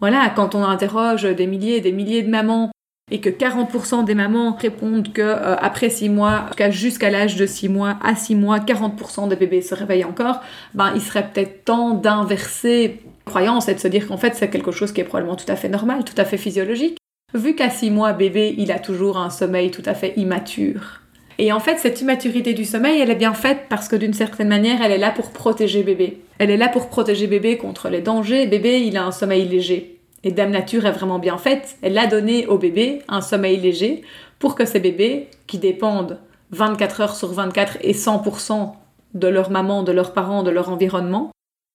Voilà, 0.00 0.30
quand 0.36 0.54
on 0.54 0.62
interroge 0.62 1.22
des 1.22 1.46
milliers 1.46 1.76
et 1.76 1.80
des 1.80 1.92
milliers 1.92 2.22
de 2.22 2.28
mamans 2.28 2.70
et 3.10 3.20
que 3.20 3.28
40% 3.28 4.04
des 4.04 4.14
mamans 4.14 4.54
répondent 4.54 5.12
que 5.12 5.20
euh, 5.20 5.56
après 5.56 5.90
6 5.90 6.08
mois, 6.08 6.46
jusqu'à 6.70 7.10
l'âge 7.10 7.36
de 7.36 7.46
6 7.46 7.68
mois, 7.68 7.98
à 8.02 8.14
6 8.14 8.34
mois, 8.36 8.58
40% 8.58 9.28
des 9.28 9.36
bébés 9.36 9.60
se 9.60 9.74
réveillent 9.74 10.04
encore, 10.04 10.40
ben 10.74 10.92
il 10.94 11.00
serait 11.00 11.28
peut-être 11.28 11.64
temps 11.64 11.94
d'inverser 11.94 13.00
croyance 13.24 13.68
et 13.68 13.74
de 13.74 13.80
se 13.80 13.88
dire 13.88 14.08
qu'en 14.08 14.16
fait 14.16 14.34
c'est 14.34 14.48
quelque 14.48 14.72
chose 14.72 14.92
qui 14.92 15.00
est 15.00 15.04
probablement 15.04 15.36
tout 15.36 15.50
à 15.50 15.56
fait 15.56 15.68
normal, 15.68 16.04
tout 16.04 16.14
à 16.16 16.24
fait 16.24 16.38
physiologique, 16.38 16.96
vu 17.34 17.54
qu'à 17.54 17.70
6 17.70 17.90
mois, 17.90 18.12
bébé, 18.12 18.54
il 18.56 18.72
a 18.72 18.78
toujours 18.78 19.18
un 19.18 19.30
sommeil 19.30 19.70
tout 19.70 19.82
à 19.84 19.94
fait 19.94 20.14
immature. 20.16 21.00
Et 21.38 21.52
en 21.52 21.60
fait, 21.60 21.78
cette 21.78 22.00
immaturité 22.00 22.52
du 22.52 22.64
sommeil, 22.64 23.00
elle 23.00 23.10
est 23.10 23.16
bien 23.16 23.34
faite 23.34 23.62
parce 23.68 23.88
que 23.88 23.96
d'une 23.96 24.12
certaine 24.12 24.48
manière, 24.48 24.82
elle 24.82 24.92
est 24.92 24.98
là 24.98 25.10
pour 25.10 25.30
protéger 25.30 25.82
bébé. 25.82 26.20
Elle 26.38 26.50
est 26.50 26.56
là 26.56 26.68
pour 26.68 26.88
protéger 26.88 27.26
bébé 27.26 27.56
contre 27.56 27.88
les 27.88 28.00
dangers. 28.00 28.46
Bébé, 28.46 28.82
il 28.82 28.96
a 28.96 29.04
un 29.04 29.12
sommeil 29.12 29.48
léger. 29.48 30.01
Et 30.24 30.30
Dame 30.32 30.50
Nature 30.50 30.86
est 30.86 30.92
vraiment 30.92 31.18
bien 31.18 31.38
faite. 31.38 31.76
Elle 31.82 31.98
a 31.98 32.06
donné 32.06 32.46
au 32.46 32.58
bébé 32.58 33.02
un 33.08 33.20
sommeil 33.20 33.58
léger 33.58 34.02
pour 34.38 34.54
que 34.54 34.64
ces 34.64 34.80
bébés, 34.80 35.28
qui 35.46 35.58
dépendent 35.58 36.18
24 36.50 37.00
heures 37.00 37.16
sur 37.16 37.32
24 37.32 37.78
et 37.80 37.92
100% 37.92 38.72
de 39.14 39.28
leur 39.28 39.50
maman, 39.50 39.82
de 39.82 39.92
leurs 39.92 40.12
parents, 40.12 40.42
de 40.42 40.50
leur 40.50 40.68
environnement, 40.68 41.32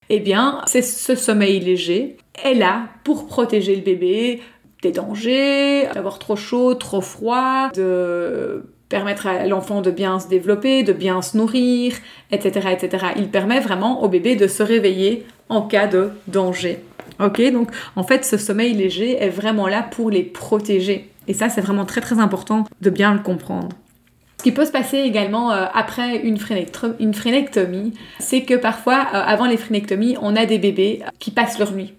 eh 0.10 0.20
bien, 0.20 0.62
c'est 0.68 0.82
ce 0.82 1.16
sommeil 1.16 1.60
léger 1.60 2.18
est 2.44 2.54
là 2.54 2.88
pour 3.04 3.28
protéger 3.28 3.76
le 3.76 3.82
bébé 3.82 4.42
des 4.82 4.92
dangers, 4.92 5.88
d'avoir 5.94 6.20
trop 6.20 6.36
chaud, 6.36 6.76
trop 6.76 7.02
froid, 7.02 7.70
de 7.74 8.64
permettre 8.90 9.28
à 9.28 9.46
l'enfant 9.46 9.82
de 9.82 9.92
bien 9.92 10.20
se 10.20 10.30
développer, 10.30 10.84
de 10.84 10.94
bien 10.94 11.22
se 11.22 11.36
nourrir, 11.36 11.94
etc., 12.32 12.70
etc. 12.72 13.08
Il 13.18 13.30
permet 13.30 13.60
vraiment 13.60 14.04
au 14.04 14.08
bébé 14.08 14.36
de 14.36 14.48
se 14.48 14.64
réveiller 14.64 15.26
en 15.50 15.62
cas 15.62 15.88
de 15.88 16.12
danger. 16.28 16.80
Ok, 17.20 17.42
donc 17.52 17.70
en 17.96 18.04
fait, 18.04 18.26
ce 18.26 18.38
sommeil 18.38 18.74
léger 18.74 19.22
est 19.22 19.30
vraiment 19.30 19.68
là 19.68 19.84
pour 19.84 20.10
les 20.10 20.24
protéger. 20.24 21.10
Et 21.28 21.34
ça, 21.34 21.50
c'est 21.50 21.62
vraiment 21.62 21.86
très 21.86 22.02
très 22.02 22.20
important 22.20 22.66
de 22.82 22.90
bien 22.90 23.14
le 23.14 23.20
comprendre. 23.20 23.70
Ce 24.38 24.44
qui 24.44 24.52
peut 24.52 24.66
se 24.66 24.72
passer 24.72 24.98
également 25.00 25.52
euh, 25.52 25.66
après 25.74 26.18
une, 26.20 26.38
phrénectomie, 26.38 27.94
c'est 28.20 28.44
que 28.44 28.54
parfois, 28.54 29.08
euh, 29.14 29.22
avant 29.26 29.48
les 29.48 29.58
phrénectomies, 29.58 30.16
on 30.22 30.36
a 30.36 30.46
des 30.46 30.60
bébés 30.60 31.02
qui 31.20 31.32
passent 31.32 31.60
leur 31.60 31.74
nuit 31.74 31.94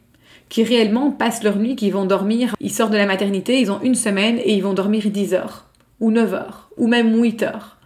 qui 0.49 0.65
réellement 0.65 1.11
passent 1.11 1.43
leur 1.43 1.57
nuit, 1.57 1.77
qui 1.77 1.91
vont 1.91 2.07
dormir, 2.07 2.55
ils 2.61 2.73
sortent 2.73 2.93
de 2.93 2.97
la 2.97 3.07
maternité, 3.07 3.61
ils 3.61 3.71
ont 3.71 3.81
une 3.83 3.95
semaine 3.95 4.39
et 4.39 4.55
ils 4.55 4.63
vont 4.63 4.73
dormir 4.73 5.05
10 5.07 5.35
heures, 5.35 5.67
ou 6.01 6.11
9 6.11 6.35
heures, 6.35 6.71
ou 6.77 6.87
même 6.87 7.15
8 7.15 7.43
heures. 7.43 7.78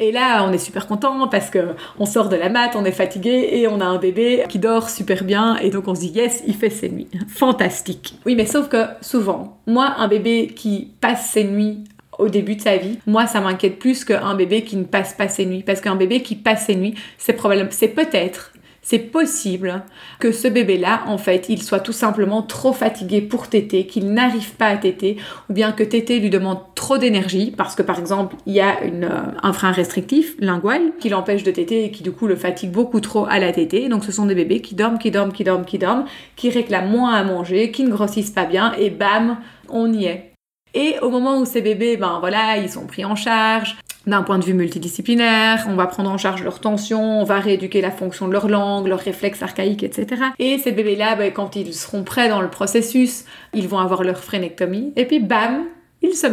Et 0.00 0.12
là, 0.12 0.44
on 0.48 0.52
est 0.52 0.58
super 0.58 0.86
content 0.86 1.26
parce 1.26 1.50
que 1.50 1.74
on 1.98 2.06
sort 2.06 2.28
de 2.28 2.36
la 2.36 2.48
mat, 2.48 2.76
on 2.76 2.84
est 2.84 2.92
fatigué 2.92 3.48
et 3.52 3.66
on 3.66 3.80
a 3.80 3.84
un 3.84 3.98
bébé 3.98 4.44
qui 4.48 4.60
dort 4.60 4.90
super 4.90 5.24
bien 5.24 5.56
et 5.56 5.70
donc 5.70 5.88
on 5.88 5.94
se 5.94 6.00
dit 6.00 6.12
yes, 6.14 6.42
il 6.46 6.54
fait 6.54 6.70
ses 6.70 6.88
nuits. 6.88 7.08
Fantastique. 7.28 8.14
Oui, 8.24 8.36
mais 8.36 8.46
sauf 8.46 8.68
que 8.68 8.84
souvent, 9.00 9.58
moi, 9.66 9.94
un 9.98 10.06
bébé 10.06 10.52
qui 10.54 10.92
passe 11.00 11.30
ses 11.30 11.42
nuits 11.42 11.82
au 12.16 12.28
début 12.28 12.54
de 12.54 12.60
sa 12.60 12.76
vie, 12.76 12.98
moi 13.06 13.26
ça 13.26 13.40
m'inquiète 13.40 13.80
plus 13.80 14.04
qu'un 14.04 14.34
bébé 14.34 14.62
qui 14.62 14.76
ne 14.76 14.84
passe 14.84 15.14
pas 15.14 15.28
ses 15.28 15.46
nuits 15.46 15.64
parce 15.64 15.80
qu'un 15.80 15.96
bébé 15.96 16.22
qui 16.22 16.36
passe 16.36 16.66
ses 16.66 16.76
nuits, 16.76 16.94
c'est 17.16 17.36
c'est 17.70 17.88
peut-être 17.88 18.52
c'est 18.88 18.98
possible 18.98 19.82
que 20.18 20.32
ce 20.32 20.48
bébé-là, 20.48 21.02
en 21.08 21.18
fait, 21.18 21.50
il 21.50 21.62
soit 21.62 21.80
tout 21.80 21.92
simplement 21.92 22.40
trop 22.40 22.72
fatigué 22.72 23.20
pour 23.20 23.48
téter, 23.48 23.86
qu'il 23.86 24.14
n'arrive 24.14 24.52
pas 24.52 24.68
à 24.68 24.78
téter, 24.78 25.18
ou 25.50 25.52
bien 25.52 25.72
que 25.72 25.82
téter 25.82 26.18
lui 26.20 26.30
demande 26.30 26.60
trop 26.74 26.96
d'énergie, 26.96 27.52
parce 27.54 27.74
que 27.74 27.82
par 27.82 27.98
exemple, 27.98 28.36
il 28.46 28.54
y 28.54 28.62
a 28.62 28.82
une, 28.84 29.04
euh, 29.04 29.30
un 29.42 29.52
frein 29.52 29.72
restrictif, 29.72 30.36
lingual, 30.38 30.80
qui 31.00 31.10
l'empêche 31.10 31.42
de 31.42 31.50
téter 31.50 31.84
et 31.84 31.90
qui 31.90 32.02
du 32.02 32.12
coup 32.12 32.26
le 32.26 32.34
fatigue 32.34 32.70
beaucoup 32.70 33.00
trop 33.00 33.26
à 33.28 33.38
la 33.38 33.52
téter. 33.52 33.90
Donc 33.90 34.06
ce 34.06 34.12
sont 34.12 34.24
des 34.24 34.34
bébés 34.34 34.62
qui 34.62 34.74
dorment, 34.74 34.98
qui 34.98 35.10
dorment, 35.10 35.32
qui 35.32 35.44
dorment, 35.44 35.66
qui 35.66 35.76
dorment, 35.76 36.06
qui 36.34 36.48
réclament 36.48 36.90
moins 36.90 37.12
à 37.12 37.22
manger, 37.24 37.70
qui 37.70 37.84
ne 37.84 37.90
grossissent 37.90 38.30
pas 38.30 38.46
bien, 38.46 38.72
et 38.78 38.88
bam, 38.88 39.36
on 39.68 39.92
y 39.92 40.06
est. 40.06 40.32
Et 40.72 40.96
au 41.02 41.10
moment 41.10 41.38
où 41.38 41.44
ces 41.44 41.60
bébés, 41.60 41.98
ben 41.98 42.18
voilà, 42.20 42.56
ils 42.56 42.70
sont 42.70 42.86
pris 42.86 43.04
en 43.04 43.16
charge, 43.16 43.76
d'un 44.08 44.22
point 44.22 44.38
de 44.38 44.44
vue 44.44 44.54
multidisciplinaire, 44.54 45.66
on 45.68 45.74
va 45.74 45.86
prendre 45.86 46.10
en 46.10 46.18
charge 46.18 46.42
leur 46.42 46.60
tension, 46.60 47.20
on 47.20 47.24
va 47.24 47.38
rééduquer 47.38 47.80
la 47.80 47.90
fonction 47.90 48.26
de 48.26 48.32
leur 48.32 48.48
langue, 48.48 48.86
leurs 48.86 49.00
réflexes 49.00 49.42
archaïques, 49.42 49.82
etc. 49.82 50.22
Et 50.38 50.58
ces 50.58 50.72
bébés-là, 50.72 51.14
ben, 51.14 51.32
quand 51.32 51.56
ils 51.56 51.74
seront 51.74 52.04
prêts 52.04 52.28
dans 52.28 52.40
le 52.40 52.48
processus, 52.48 53.24
ils 53.52 53.68
vont 53.68 53.78
avoir 53.78 54.02
leur 54.02 54.18
phrénectomie, 54.18 54.92
et 54.96 55.04
puis 55.04 55.20
bam, 55.20 55.66
ils 56.02 56.14
se, 56.14 56.26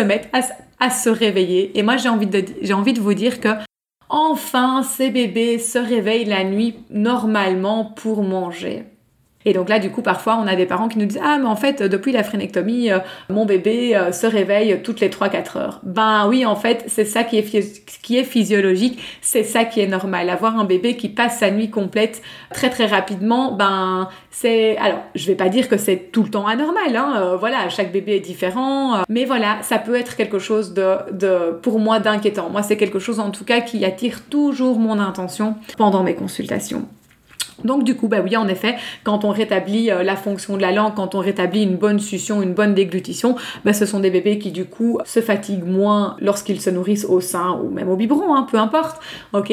mettent 0.00 0.30
à, 0.80 0.90
se 0.90 1.10
réveiller. 1.10 1.78
Et 1.78 1.82
moi, 1.82 1.96
j'ai 1.96 2.08
envie 2.08 2.26
de 2.92 3.00
vous 3.00 3.14
dire 3.14 3.40
que 3.40 3.48
enfin, 4.08 4.82
ces 4.82 5.10
bébés 5.10 5.58
se 5.58 5.78
réveillent 5.78 6.24
la 6.24 6.44
nuit 6.44 6.76
normalement 6.90 7.84
pour 7.84 8.22
manger. 8.22 8.84
Et 9.48 9.54
donc 9.54 9.70
là, 9.70 9.78
du 9.78 9.90
coup, 9.90 10.02
parfois, 10.02 10.38
on 10.42 10.46
a 10.46 10.56
des 10.56 10.66
parents 10.66 10.88
qui 10.88 10.98
nous 10.98 11.06
disent 11.06 11.20
Ah, 11.24 11.38
mais 11.40 11.46
en 11.46 11.56
fait, 11.56 11.82
depuis 11.82 12.12
la 12.12 12.22
phrénectomie, 12.22 12.90
euh, 12.90 12.98
mon 13.30 13.46
bébé 13.46 13.96
euh, 13.96 14.12
se 14.12 14.26
réveille 14.26 14.82
toutes 14.82 15.00
les 15.00 15.08
3-4 15.08 15.56
heures. 15.56 15.80
Ben 15.84 16.26
oui, 16.28 16.44
en 16.44 16.54
fait, 16.54 16.84
c'est 16.86 17.06
ça 17.06 17.24
qui 17.24 17.38
est, 17.38 18.24
physiologique, 18.24 19.00
c'est 19.22 19.44
ça 19.44 19.64
qui 19.64 19.80
est 19.80 19.86
normal. 19.86 20.28
Avoir 20.28 20.58
un 20.58 20.64
bébé 20.64 20.96
qui 20.96 21.08
passe 21.08 21.38
sa 21.38 21.50
nuit 21.50 21.70
complète 21.70 22.20
très 22.52 22.68
très 22.68 22.84
rapidement, 22.84 23.52
ben 23.52 24.10
c'est. 24.30 24.76
Alors, 24.76 25.00
je 25.14 25.26
vais 25.26 25.34
pas 25.34 25.48
dire 25.48 25.70
que 25.70 25.78
c'est 25.78 26.12
tout 26.12 26.24
le 26.24 26.28
temps 26.28 26.46
anormal, 26.46 26.94
hein, 26.94 27.14
euh, 27.16 27.36
voilà, 27.36 27.70
chaque 27.70 27.90
bébé 27.90 28.16
est 28.16 28.20
différent, 28.20 29.02
mais 29.08 29.24
voilà, 29.24 29.56
ça 29.62 29.78
peut 29.78 29.94
être 29.94 30.14
quelque 30.14 30.38
chose 30.38 30.74
de, 30.74 30.96
de 31.12 31.52
pour 31.62 31.80
moi, 31.80 32.00
d'inquiétant. 32.00 32.50
Moi, 32.50 32.62
c'est 32.62 32.76
quelque 32.76 32.98
chose 32.98 33.18
en 33.18 33.30
tout 33.30 33.46
cas 33.46 33.60
qui 33.60 33.82
attire 33.86 34.24
toujours 34.28 34.78
mon 34.78 34.98
intention 35.00 35.54
pendant 35.78 36.02
mes 36.02 36.14
consultations. 36.14 36.86
Donc 37.64 37.84
du 37.84 37.96
coup, 37.96 38.08
bah 38.08 38.20
oui, 38.22 38.36
en 38.36 38.48
effet, 38.48 38.76
quand 39.04 39.24
on 39.24 39.30
rétablit 39.30 39.90
euh, 39.90 40.02
la 40.02 40.16
fonction 40.16 40.56
de 40.56 40.62
la 40.62 40.72
langue, 40.72 40.94
quand 40.94 41.14
on 41.14 41.18
rétablit 41.18 41.62
une 41.62 41.76
bonne 41.76 41.98
succion, 41.98 42.42
une 42.42 42.54
bonne 42.54 42.74
déglutition, 42.74 43.36
bah, 43.64 43.72
ce 43.72 43.86
sont 43.86 44.00
des 44.00 44.10
bébés 44.10 44.38
qui 44.38 44.52
du 44.52 44.64
coup 44.64 44.98
se 45.04 45.20
fatiguent 45.20 45.66
moins 45.66 46.16
lorsqu'ils 46.20 46.60
se 46.60 46.70
nourrissent 46.70 47.06
au 47.06 47.20
sein 47.20 47.58
ou 47.62 47.70
même 47.70 47.88
au 47.88 47.96
biberon, 47.96 48.34
hein, 48.34 48.46
peu 48.50 48.58
importe, 48.58 49.00
ok? 49.32 49.52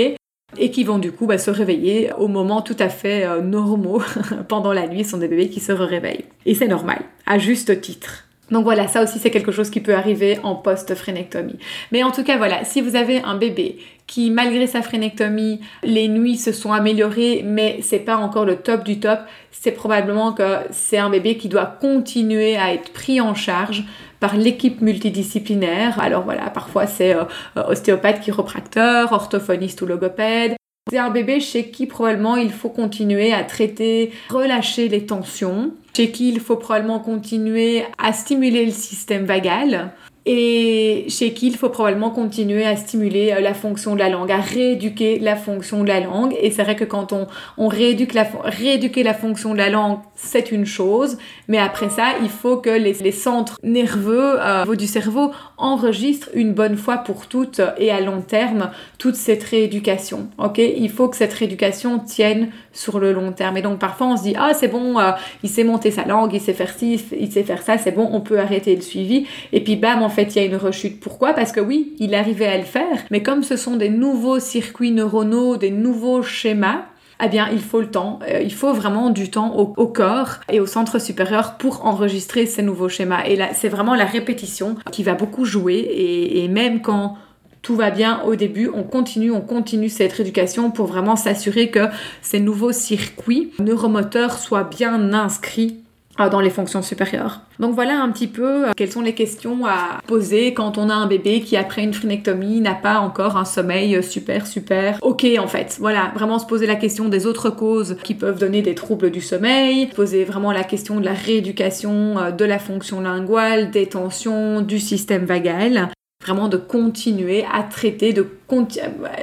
Et 0.57 0.71
qui 0.71 0.83
vont 0.83 0.99
du 0.99 1.11
coup 1.11 1.25
bah, 1.25 1.37
se 1.37 1.51
réveiller 1.51 2.11
au 2.17 2.27
moment 2.27 2.61
tout 2.61 2.77
à 2.79 2.89
fait 2.89 3.25
euh, 3.25 3.41
normaux 3.41 4.01
pendant 4.47 4.73
la 4.73 4.87
nuit, 4.87 5.03
ce 5.03 5.11
sont 5.11 5.17
des 5.17 5.27
bébés 5.27 5.49
qui 5.49 5.59
se 5.59 5.71
réveillent. 5.71 6.25
Et 6.45 6.53
c'est 6.53 6.67
normal, 6.67 7.01
à 7.25 7.39
juste 7.39 7.81
titre. 7.81 8.24
Donc 8.51 8.63
voilà, 8.63 8.87
ça 8.87 9.01
aussi 9.01 9.19
c'est 9.19 9.31
quelque 9.31 9.51
chose 9.51 9.69
qui 9.69 9.79
peut 9.79 9.95
arriver 9.95 10.39
en 10.43 10.55
post-phrénectomie. 10.55 11.57
Mais 11.91 12.03
en 12.03 12.11
tout 12.11 12.23
cas 12.23 12.37
voilà, 12.37 12.63
si 12.63 12.81
vous 12.81 12.95
avez 12.95 13.21
un 13.23 13.35
bébé 13.35 13.77
qui 14.07 14.29
malgré 14.29 14.67
sa 14.67 14.81
phrénectomie, 14.81 15.61
les 15.83 16.07
nuits 16.07 16.37
se 16.37 16.51
sont 16.51 16.71
améliorées 16.71 17.43
mais 17.43 17.79
c'est 17.81 17.99
pas 17.99 18.17
encore 18.17 18.45
le 18.45 18.57
top 18.57 18.83
du 18.83 18.99
top, 18.99 19.19
c'est 19.51 19.71
probablement 19.71 20.33
que 20.33 20.57
c'est 20.71 20.97
un 20.97 21.09
bébé 21.09 21.37
qui 21.37 21.49
doit 21.49 21.65
continuer 21.65 22.55
à 22.55 22.73
être 22.73 22.93
pris 22.93 23.19
en 23.19 23.33
charge 23.33 23.83
par 24.19 24.37
l'équipe 24.37 24.81
multidisciplinaire. 24.81 25.99
Alors 25.99 26.23
voilà, 26.23 26.49
parfois 26.49 26.85
c'est 26.87 27.15
euh, 27.15 27.23
ostéopathe, 27.55 28.21
chiropracteur, 28.21 29.11
orthophoniste 29.11 29.81
ou 29.81 29.87
logopède. 29.87 30.55
C'est 30.91 30.99
un 30.99 31.09
bébé 31.09 31.39
chez 31.39 31.71
qui 31.71 31.87
probablement 31.87 32.35
il 32.35 32.51
faut 32.51 32.69
continuer 32.69 33.33
à 33.33 33.43
traiter, 33.43 34.11
relâcher 34.29 34.87
les 34.87 35.07
tensions, 35.07 35.73
chez 35.97 36.11
qui 36.11 36.29
il 36.29 36.39
faut 36.39 36.57
probablement 36.57 36.99
continuer 36.99 37.85
à 37.97 38.13
stimuler 38.13 38.67
le 38.67 38.71
système 38.71 39.25
vagal, 39.25 39.93
et 40.25 41.05
chez 41.07 41.33
qui 41.33 41.47
il 41.47 41.55
faut 41.55 41.69
probablement 41.69 42.09
continuer 42.09 42.65
à 42.65 42.75
stimuler 42.75 43.31
euh, 43.31 43.41
la 43.41 43.53
fonction 43.53 43.93
de 43.93 43.99
la 43.99 44.09
langue, 44.09 44.31
à 44.31 44.37
rééduquer 44.37 45.19
la 45.19 45.35
fonction 45.35 45.83
de 45.83 45.87
la 45.87 45.99
langue. 45.99 46.35
Et 46.41 46.49
c'est 46.49 46.63
vrai 46.63 46.75
que 46.75 46.83
quand 46.83 47.13
on, 47.13 47.27
on 47.57 47.67
rééduque 47.67 48.13
la, 48.13 48.25
rééduquer 48.43 49.03
la 49.03 49.13
fonction 49.13 49.53
de 49.53 49.59
la 49.59 49.69
langue, 49.69 49.99
c'est 50.15 50.51
une 50.51 50.65
chose, 50.65 51.17
mais 51.47 51.59
après 51.59 51.89
ça, 51.89 52.13
il 52.23 52.29
faut 52.29 52.57
que 52.57 52.69
les, 52.69 52.93
les 52.93 53.11
centres 53.11 53.59
nerveux 53.63 54.37
euh, 54.39 54.75
du 54.75 54.87
cerveau 54.87 55.31
enregistrent 55.57 56.29
une 56.33 56.53
bonne 56.53 56.75
fois 56.75 56.97
pour 56.97 57.27
toutes 57.27 57.61
et 57.77 57.91
à 57.91 58.01
long 58.01 58.21
terme 58.21 58.71
toute 58.97 59.15
cette 59.15 59.43
rééducation. 59.43 60.29
Ok, 60.39 60.57
il 60.57 60.89
faut 60.89 61.07
que 61.07 61.17
cette 61.17 61.33
rééducation 61.33 61.99
tienne 61.99 62.49
sur 62.73 62.99
le 62.99 63.13
long 63.13 63.31
terme. 63.31 63.57
Et 63.57 63.61
donc 63.61 63.77
parfois 63.79 64.07
on 64.07 64.17
se 64.17 64.23
dit 64.23 64.33
ah 64.37 64.53
c'est 64.53 64.69
bon, 64.69 64.99
euh, 64.99 65.11
il 65.43 65.49
sait 65.49 65.63
monter 65.63 65.91
sa 65.91 66.05
langue, 66.05 66.33
il 66.33 66.41
sait 66.41 66.53
faire 66.53 66.73
ci, 66.73 66.99
il 67.17 67.31
sait 67.31 67.43
faire 67.43 67.61
ça, 67.61 67.77
c'est 67.77 67.91
bon, 67.91 68.09
on 68.11 68.21
peut 68.21 68.39
arrêter 68.39 68.75
le 68.75 68.81
suivi. 68.81 69.27
Et 69.53 69.63
puis 69.63 69.75
bam 69.75 70.01
en 70.01 70.09
fait 70.15 70.35
il 70.35 70.41
y 70.41 70.45
a 70.45 70.47
une 70.47 70.55
rechute. 70.55 70.99
Pourquoi? 70.99 71.33
Parce 71.33 71.51
que 71.51 71.59
oui, 71.59 71.93
il 71.99 72.15
arrivait 72.15 72.47
à 72.47 72.57
le 72.57 72.63
faire, 72.63 72.97
mais 73.11 73.21
comme 73.21 73.43
ce 73.43 73.57
sont 73.57 73.75
des 73.75 73.89
nouveaux 73.89 74.39
circuits 74.39 74.91
neuronaux, 74.91 75.57
des 75.57 75.71
nouveaux 75.71 76.23
schémas, 76.23 76.85
eh 77.23 77.29
bien, 77.29 77.47
il 77.51 77.61
faut 77.61 77.79
le 77.79 77.89
temps. 77.89 78.19
Euh, 78.27 78.41
il 78.41 78.53
faut 78.53 78.73
vraiment 78.73 79.09
du 79.09 79.29
temps 79.29 79.55
au, 79.55 79.87
corps 79.87 80.39
et 80.49 80.59
au 80.59 80.65
centre 80.65 80.99
supérieur 80.99 81.57
pour 81.57 81.85
enregistrer 81.85 82.45
ces 82.45 82.61
nouveaux 82.61 82.89
schémas. 82.89 83.23
Et 83.25 83.35
là, 83.35 83.49
c'est 83.53 83.69
vraiment 83.69 83.95
la 83.95 84.05
répétition 84.05 84.75
qui 84.91 85.03
va 85.03 85.13
beaucoup 85.13 85.45
jouer. 85.45 85.75
Et, 85.75 86.43
et, 86.43 86.47
même 86.49 86.81
quand 86.81 87.17
tout 87.61 87.75
va 87.75 87.89
bien 87.89 88.21
au 88.23 88.35
début, 88.35 88.69
on 88.73 88.83
continue, 88.83 89.31
on 89.31 89.41
continue 89.41 89.89
cette 89.89 90.13
rééducation 90.13 90.71
pour 90.71 90.87
vraiment 90.87 91.15
s'assurer 91.15 91.71
que 91.71 91.87
ces 92.21 92.39
nouveaux 92.39 92.73
circuits 92.73 93.51
neuromoteurs 93.59 94.37
soient 94.37 94.65
bien 94.65 95.13
inscrits 95.13 95.84
dans 96.17 96.39
les 96.39 96.49
fonctions 96.49 96.81
supérieures. 96.81 97.41
Donc 97.59 97.75
voilà 97.75 98.01
un 98.01 98.09
petit 98.09 98.27
peu 98.27 98.69
euh, 98.69 98.71
quelles 98.75 98.91
sont 98.91 99.01
les 99.01 99.13
questions 99.13 99.65
à 99.65 100.01
poser 100.07 100.53
quand 100.53 100.77
on 100.77 100.89
a 100.89 100.93
un 100.93 101.07
bébé 101.07 101.41
qui 101.41 101.57
après 101.57 101.83
une 101.83 101.93
phrénectomie 101.93 102.61
n'a 102.61 102.73
pas 102.73 102.99
encore 102.99 103.37
un 103.37 103.45
sommeil 103.45 104.01
super 104.03 104.47
super 104.47 104.97
ok 105.01 105.25
en 105.39 105.47
fait. 105.47 105.77
Voilà, 105.79 106.11
vraiment 106.15 106.39
se 106.39 106.45
poser 106.45 106.67
la 106.67 106.75
question 106.75 107.09
des 107.09 107.25
autres 107.25 107.49
causes 107.49 107.97
qui 108.03 108.13
peuvent 108.13 108.39
donner 108.39 108.61
des 108.61 108.75
troubles 108.75 109.11
du 109.11 109.21
sommeil, 109.21 109.87
poser 109.87 110.23
vraiment 110.23 110.51
la 110.51 110.63
question 110.63 110.99
de 110.99 111.05
la 111.05 111.13
rééducation 111.13 112.17
euh, 112.17 112.31
de 112.31 112.45
la 112.45 112.59
fonction 112.59 113.01
linguale, 113.01 113.71
des 113.71 113.87
tensions, 113.87 114.61
du 114.61 114.79
système 114.79 115.25
vagal 115.25 115.89
vraiment 116.25 116.47
de 116.47 116.57
continuer 116.57 117.45
à 117.53 117.61
traiter, 117.61 118.11
de 118.11 118.27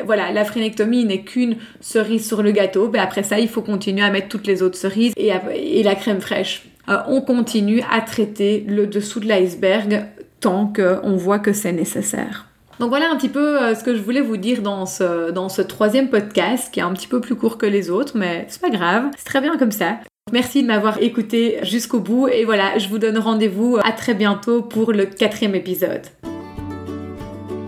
voilà, 0.04 0.32
la 0.32 0.44
phrénectomie 0.44 1.04
n'est 1.04 1.22
qu'une 1.22 1.56
cerise 1.80 2.26
sur 2.26 2.42
le 2.42 2.52
gâteau, 2.52 2.90
mais 2.92 2.98
après 2.98 3.22
ça, 3.22 3.38
il 3.38 3.48
faut 3.48 3.62
continuer 3.62 4.02
à 4.02 4.10
mettre 4.10 4.28
toutes 4.28 4.46
les 4.46 4.62
autres 4.62 4.76
cerises 4.76 5.12
et, 5.16 5.32
et 5.54 5.82
la 5.82 5.94
crème 5.94 6.20
fraîche. 6.20 6.71
Euh, 6.88 6.98
on 7.06 7.20
continue 7.20 7.82
à 7.90 8.00
traiter 8.00 8.64
le 8.68 8.86
dessous 8.86 9.20
de 9.20 9.26
l'iceberg 9.26 10.06
tant 10.40 10.72
qu'on 10.74 11.16
voit 11.16 11.38
que 11.38 11.52
c'est 11.52 11.72
nécessaire. 11.72 12.46
Donc 12.80 12.88
voilà 12.88 13.10
un 13.10 13.16
petit 13.16 13.28
peu 13.28 13.62
euh, 13.62 13.74
ce 13.74 13.84
que 13.84 13.94
je 13.94 14.02
voulais 14.02 14.20
vous 14.20 14.36
dire 14.36 14.62
dans 14.62 14.86
ce, 14.86 15.30
dans 15.30 15.48
ce 15.48 15.62
troisième 15.62 16.08
podcast 16.08 16.72
qui 16.72 16.80
est 16.80 16.82
un 16.82 16.92
petit 16.92 17.06
peu 17.06 17.20
plus 17.20 17.36
court 17.36 17.58
que 17.58 17.66
les 17.66 17.90
autres, 17.90 18.14
mais 18.16 18.46
c'est 18.48 18.60
pas 18.60 18.70
grave, 18.70 19.04
c'est 19.16 19.24
très 19.24 19.40
bien 19.40 19.56
comme 19.56 19.70
ça. 19.70 19.98
Merci 20.32 20.62
de 20.62 20.68
m'avoir 20.68 21.00
écouté 21.00 21.58
jusqu'au 21.62 22.00
bout 22.00 22.28
et 22.28 22.44
voilà, 22.44 22.78
je 22.78 22.88
vous 22.88 22.98
donne 22.98 23.18
rendez-vous 23.18 23.78
à 23.84 23.92
très 23.92 24.14
bientôt 24.14 24.62
pour 24.62 24.92
le 24.92 25.04
quatrième 25.04 25.54
épisode. 25.54 26.02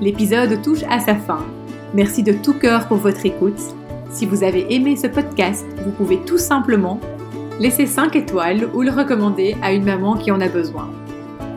L'épisode 0.00 0.61
touche 0.62 0.83
à 0.90 0.98
sa 0.98 1.14
fin. 1.14 1.44
Merci 1.92 2.22
de 2.22 2.33
tout 2.33 2.55
cœur 2.55 2.88
pour 2.88 2.96
votre 2.96 3.24
écoute. 3.24 3.61
Si 4.11 4.27
vous 4.27 4.42
avez 4.42 4.74
aimé 4.74 4.96
ce 4.96 5.07
podcast, 5.07 5.64
vous 5.85 5.92
pouvez 5.92 6.18
tout 6.24 6.38
simplement 6.38 6.98
laissez 7.61 7.87
5 7.87 8.17
étoiles 8.17 8.69
ou 8.75 8.83
le 8.83 8.90
recommander 8.90 9.57
à 9.62 9.73
une 9.73 9.85
maman 9.85 10.17
qui 10.17 10.31
en 10.31 10.40
a 10.40 10.49
besoin. 10.49 10.90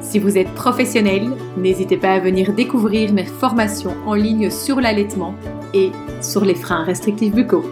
Si 0.01 0.19
vous 0.19 0.37
êtes 0.37 0.53
professionnel, 0.53 1.31
n'hésitez 1.57 1.97
pas 1.97 2.13
à 2.13 2.19
venir 2.19 2.53
découvrir 2.53 3.13
mes 3.13 3.25
formations 3.25 3.95
en 4.05 4.13
ligne 4.13 4.49
sur 4.49 4.79
l'allaitement 4.79 5.35
et 5.73 5.91
sur 6.21 6.45
les 6.45 6.55
freins 6.55 6.83
restrictifs 6.83 7.33
buccaux. 7.33 7.65